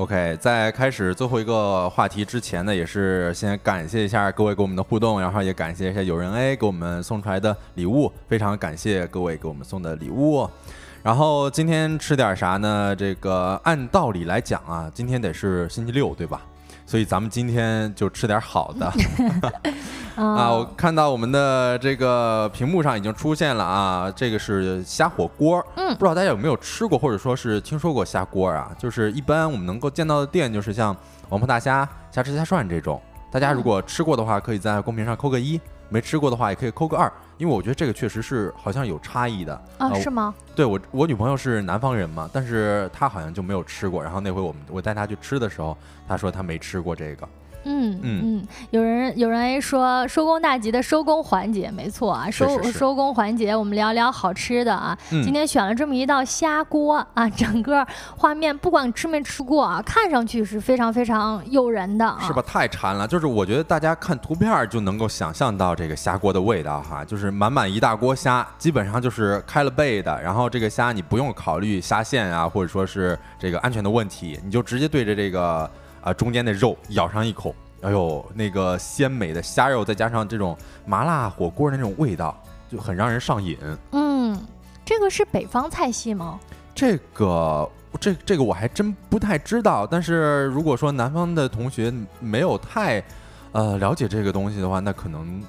[0.00, 10.48] ？OK，在开始最后一个话题之前呢，也是先感谢一下各位给我们的互动，然后也感谢一下有人 A 给我们送出来的礼物，非常感谢各位给我们送的礼物。
[11.02, 12.96] 然后今天吃点啥呢？
[12.96, 16.40] 这个按道理来讲啊，今天得是星期六，对吧？
[16.86, 18.90] 所以咱们今天就吃点好的
[20.26, 20.50] 啊！
[20.52, 25.64] 我看到我们的这个屏幕上已经出现了啊，这个是虾火锅。
[25.76, 28.70] 嗯，不知道大家有没有吃过，或者说是听说过虾锅啊？
[28.78, 30.94] 就是一般我们能够见到的店，就是像
[31.30, 33.00] 王婆大虾、虾吃虾涮这种。
[33.30, 35.58] 大家如果吃过的话，可以在公屏上扣个一；
[35.88, 37.10] 没吃过的话，也可以扣个二。
[37.38, 39.94] 因为我觉得这个确实是好像有差异的啊？
[39.94, 40.34] 是吗？
[40.54, 44.02] 对我，我女朋友是南方人嘛，但是她好像就没有吃过。
[44.02, 45.74] 然后那回我们我带她去吃的时候，
[46.06, 47.26] 她说她没吃过这个。
[47.64, 54.96] 嗯嗯，有人有人说收工大吉的收工环节，没错啊，收收工环节，我们聊聊好吃的啊。
[55.10, 57.86] 今天选了这么一道虾锅啊，整个
[58.16, 62.42] 画面不管吃没吃过啊，看上去是非常非常诱人的，是吧？
[62.46, 75.70] 太馋了，就是我觉得大家看图片就能够想象到这个虾锅的味道哈，就是满满一大锅虾，基本上就是开了背的，然后这个虾你不用考虑虾线啊，或者说是这个安全的问题，你就直接对着这个。
[76.02, 82.36] 啊，中间的肉咬上一口，哎呦，那个鲜美的虾肉，再加上这种麻辣火锅的那种味道，
[82.68, 83.56] 就很让人上瘾。
[83.92, 84.40] 嗯，
[84.84, 86.38] 这个是北方菜系吗？
[86.74, 87.70] 这个，
[88.00, 89.86] 这这个我还真不太知道。
[89.86, 93.02] 但是如果说南方的同学没有太，
[93.52, 95.42] 呃，了解这个东西的话，那可能。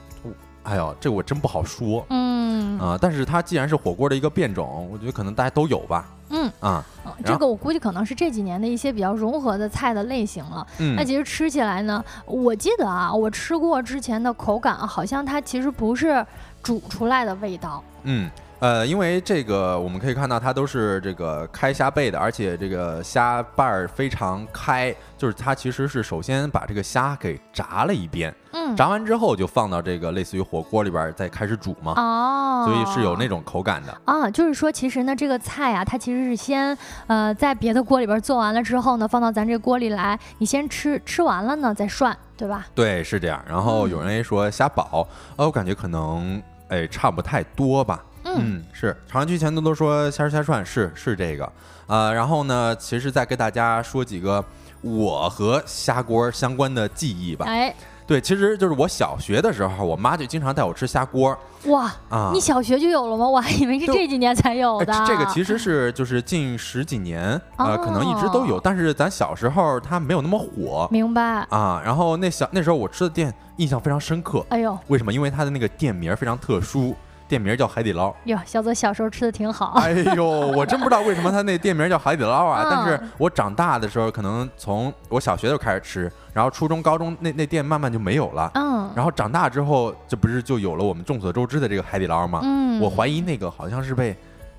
[0.64, 2.06] 哎呦，这个我真不好说。
[2.10, 6.08] 嗯，啊，但是它既然是火锅的一个变种，我觉得可能大家都有吧。
[6.32, 6.84] 嗯啊，
[7.26, 10.66] 这个我估计可能是这几年的一些比较融合的菜的类型了。
[10.80, 16.26] 嗯，那其实吃起来呢，我记得啊，我吃过之前的口感，好像它其实不是
[16.64, 17.84] 煮出来的味道。
[18.04, 18.30] 嗯。
[18.62, 36.78] 呃，因为这个我们可以看到它都是这个开虾背的，而且这个虾瓣儿非常开，就是它其实是首先把这个虾给炸了一遍，嗯，炸完之后就放到这个类似于火锅里边再开始煮嘛，哦，所以是有那种口感的啊，就是说其实呢这个菜啊，它其实是先
[37.08, 42.68] 呃在别的锅里边做完了之后呢，放到咱这锅里来，你先吃吃完了呢再涮，对吧？
[42.76, 43.44] 对，是这样。
[43.48, 48.04] 然后有人说虾堡，呃，我感觉可能哎差不太多吧。
[48.24, 51.52] 嗯，是，长安区前头都说虾仁虾串是是这个，
[51.88, 54.44] 呃，然后呢，其实再给大家说几个
[54.82, 57.48] 我和虾锅相关的记忆吧。
[57.48, 57.74] 哎，
[58.12, 61.34] 对，其实就是我小学的时候，我妈就经常带我吃虾锅。
[61.68, 62.32] 哇啊！
[62.34, 63.26] 你小学就有了吗？
[63.26, 64.94] 我还以为是这几年才有的。
[65.08, 70.90] 这个其实 是就是近十几年，呃，可能一直都有，但是咱小时候它没有那么火。
[70.92, 71.82] 明白啊。
[71.86, 74.46] 然后那小那时候我吃的店印象非常深刻。
[74.50, 75.14] 哎呦，为什么？
[75.14, 76.94] 因为它的那个店名非常特殊。
[77.32, 79.76] 店名叫海底捞哟，小泽小时候吃的挺好。
[79.78, 82.68] 哎呦， 我真不知道为什么他那店名叫海底捞啊！
[82.70, 88.52] 但是我长大的时候，可能从我小学就开始吃，然后初中、高中那那店慢慢就没有了。
[88.56, 92.42] 嗯，然后长大之后，这不是就有了我们众所周知的这个海底捞吗？
[92.44, 94.14] 嗯，我怀疑那个好像是被。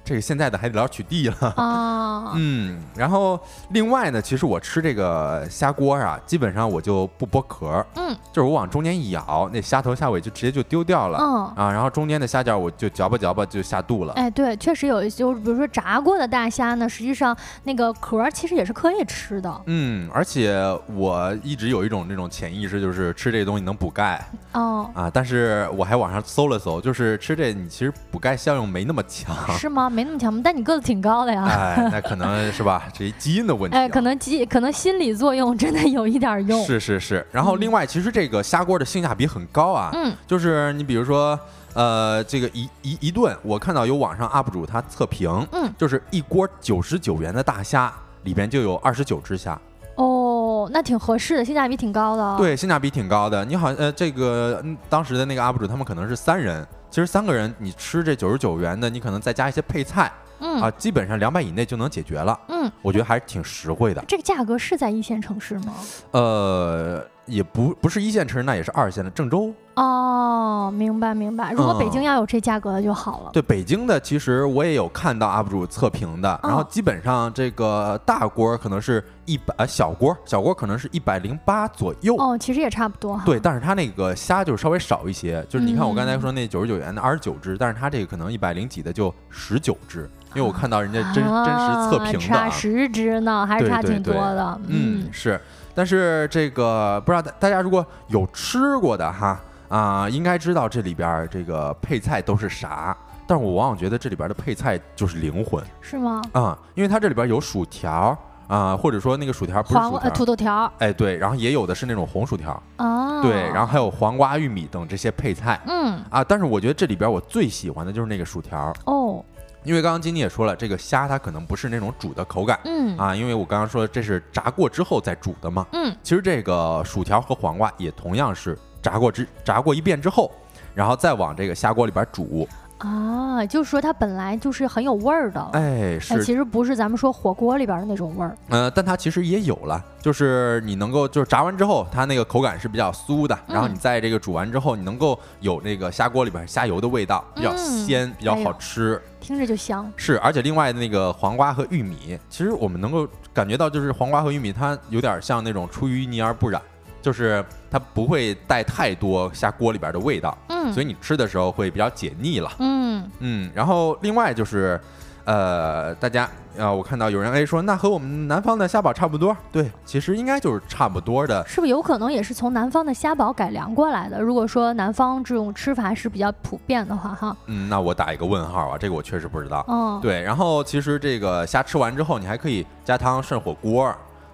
[0.04, 3.38] 这个现在的海底捞取缔了啊， 嗯，然后
[3.70, 14.12] 另外呢，其实我吃这个虾锅啊，基本上我就不剥壳，嗯，就是我往中间一咬，那虾头虾尾就直接就丢掉了，嗯啊，然后中间的虾饺我就嚼吧嚼吧就下肚了。
[14.14, 19.62] 哎，对，确实有一些，就比如说炸过的大虾呢，实际上那个壳其实也是可以吃的。
[19.66, 20.60] 嗯，而且
[20.94, 24.20] 我一直有一种那种潜意识，就是吃这个东西能补钙。
[24.52, 29.34] 哦啊，但是我还网上搜了搜，就是吃这你其实补钙效用没那么强。
[29.56, 29.88] 是吗？
[29.92, 30.40] 没那么强吗？
[30.42, 31.44] 但你个子挺高的呀。
[31.44, 33.76] 哎，那可能是吧， 这一基因的问题。
[33.76, 36.64] 哎，可能基可能心理作用真的有一点用。
[36.64, 37.24] 是是是。
[37.30, 39.90] 然后另外，其实这个虾锅的性价比很高啊。
[39.92, 40.12] 嗯。
[40.26, 41.38] 就是你比如说，
[41.74, 47.92] 呃，这个一一一顿，我看到有网上 UP 主他测评，嗯，就是一锅九十九元的大虾
[48.24, 49.58] 里边就有二十九只虾。
[49.96, 52.36] 哦，那挺合适的，性价比挺高的。
[52.38, 53.44] 对，性价比挺高的。
[53.44, 56.66] 你好，呃，这个当时的那个 UP 主他们可能是三人。
[56.92, 62.38] 其实三个人你吃这九十九元的，你可能再加一些配菜，嗯啊，基本上两百以内就能解决了。
[62.48, 64.04] 嗯，我觉得还是挺实惠的。
[64.06, 65.74] 这个价格是在一线城市吗？
[66.10, 67.04] 呃。
[67.24, 71.52] 也不不是一线城市，那也是二线的郑州哦，明白明白。
[71.52, 73.30] 如果北京要有这价格的就好了。
[73.32, 82.16] 对，北京的其实我也有看到 UP 主测评的，然后基本上这个大锅可能是一百，呃小锅小锅可能是一百零八左右。
[82.16, 83.20] 哦，其实也差不多。
[83.24, 94.60] 对，但是它那个虾就稍微少一些，就是你看我刚才说那九十九元的二十九只，但是它这个可能一百零几的就十九只，因为我看到人家真真实测评的差十只呢，还是差挺多的。
[94.66, 95.40] 嗯，是。
[95.74, 99.40] 但是这个不知道大大家如果有吃过的哈
[99.72, 102.96] 啊，应该知道这里边这个配菜都是啥。
[103.26, 106.20] 但是我往往觉得这里边的配菜就是灵魂，是吗？
[106.32, 108.16] 啊，因为它这里边有薯条
[108.48, 110.70] 啊，或者说那个薯条不是薯条，土豆条。
[110.78, 115.58] 哎，对，然后也有的是那种红薯条哦，对，然后还有黄瓜、玉米等这些配菜。
[115.66, 119.24] 嗯啊，但是我觉得这里边我最喜欢的就是那个薯条哦。
[119.64, 130.30] 因为刚刚金妮也说了，这个虾它可能不是那种煮的口感，嗯啊，因为我刚刚说这是炸过之后再煮的嘛，嗯，其实这个薯条和黄瓜也同样是炸过之炸过一遍之后，
[130.74, 132.48] 然后再往这个虾锅里边煮。
[132.78, 149.88] 啊，就是说它本来就是很有味儿的，哎，是，其实不是咱们说火锅里边的那种味儿，呃，但它其实也有了，就是你能够就是炸完之后，它那个口感是比较酥的，然后你在这个煮完之后，你能够有那个虾锅里边虾油的味道，比较鲜，比较好吃，听着就香。
[149.94, 156.60] 是，而且另外那个黄瓜和玉米，其实我们能够感觉到，就是黄瓜和玉米它有点像那种出淤泥而不染。
[157.02, 163.50] 就是它不会带太多虾锅里边的味道，嗯，所以你吃的时候会比较解腻了，嗯嗯。
[163.54, 164.80] 然后另外就是，
[165.24, 171.44] 呃，大家啊，我看到有人 A 说，那和我们南方的虾堡差不多，对，其实应该就是差不多的。
[171.46, 174.20] 是不是有可能也是从南方的虾堡改良过来的？
[174.20, 179.64] 如果说南方这种吃法是比较普遍的话，哈，嗯，那我打一个问号啊，这个我确实不知道。
[179.68, 180.22] 嗯，对。
[180.22, 183.92] 然后其实这个虾吃完之后，你还可以加汤涮火锅。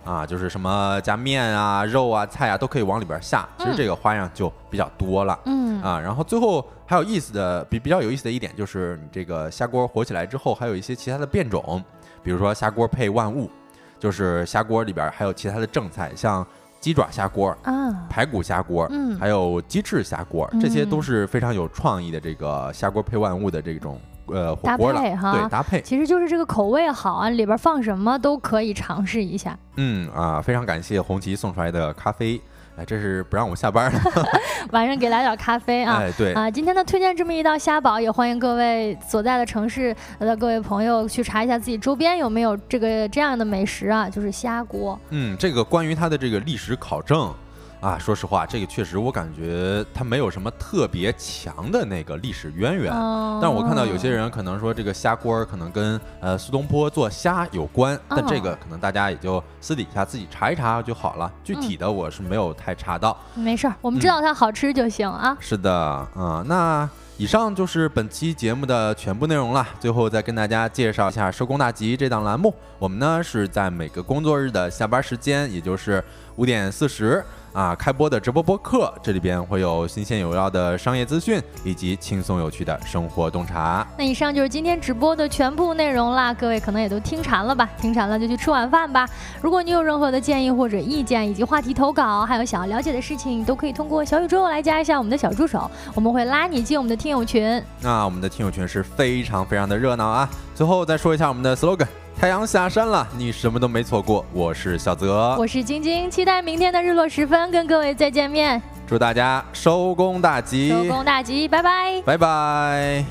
[0.09, 3.47] 啊，就是什么加面啊、肉啊、菜啊，都可以往里边下。
[3.59, 5.39] 其实这个花样就比较多了。
[5.45, 11.85] 嗯啊，然后最后还有意思的，比比较有意思的一点就是，你这个虾锅火起来之后，还有一些其他的变种，
[12.23, 13.51] 比如说虾锅配万物，
[13.99, 16.45] 就是虾锅里边还有其他的正菜，像
[16.81, 24.01] 鸡爪虾锅啊，排骨虾锅，嗯，还有鸡翅虾锅，这些都是非常有创意的这个虾锅配万物的这种
[24.33, 29.59] 呃火锅了，对搭配，其实就是这个口味好啊，里边放什么都可以尝试一下。
[29.77, 32.41] 嗯啊，非常感谢红旗送出来的咖啡。
[32.77, 34.01] 哎，这是不让我下班了，
[34.71, 35.97] 晚上给来点咖啡啊！
[36.01, 44.97] 哎，对啊，今天呢推荐这么一道虾堡，也欢迎各位所在的城市的各位朋友去查一下自己周边有没有这个这样的美食啊，就是虾锅。
[45.11, 47.35] 嗯，这个关于它的这个历史考证。
[47.81, 52.93] 啊，说实话，这个确实我感觉它没有什么特别强的那个历史渊源。
[53.41, 61.31] 但是我看到有些人可能说这个虾锅可能跟呃苏东坡做虾有关，但这个可能大家也就私底下自己查一查就好了。
[61.45, 63.17] 具体的我是没有太查到。
[63.35, 65.37] 没事儿，我们知道它好吃就行啊。
[65.39, 69.67] 是的，啊，那以上就是本期节目的全部内容了。
[69.81, 76.03] 最后再跟大家介绍一下“收工大吉”这档栏目，我们呢是在每个工作日的下班时间，也就是
[76.39, 77.23] 五点四十。
[77.55, 83.85] 啊，开播的直播播客，这里边会有新鲜有料的商业资讯，以及轻松有趣的生活洞察。
[83.97, 87.69] 那以上就是今天直播的全部内容啦，各位可能也都听馋了吧？
[87.81, 89.09] 听馋了就去吃晚饭吧。
[89.43, 97.61] 如果你有任何的建议或者意见，以及话题投稿，还有想要了解的事情，都可以通过小宇宙来加一下我们的小助手，我们会拉你进我们的听友群。
[97.81, 100.29] 那我们的听友群是非常非常的热闹啊！
[100.55, 101.89] 最后再说一下我们的 slogan。
[102.21, 104.27] 太阳下山了，你什么都没错过。
[104.33, 108.61] 我是小泽，我是晶晶，期待明天的日落时分跟各位再见面。
[108.89, 113.05] 祝大家收工大吉，收工大吉，拜拜，拜拜。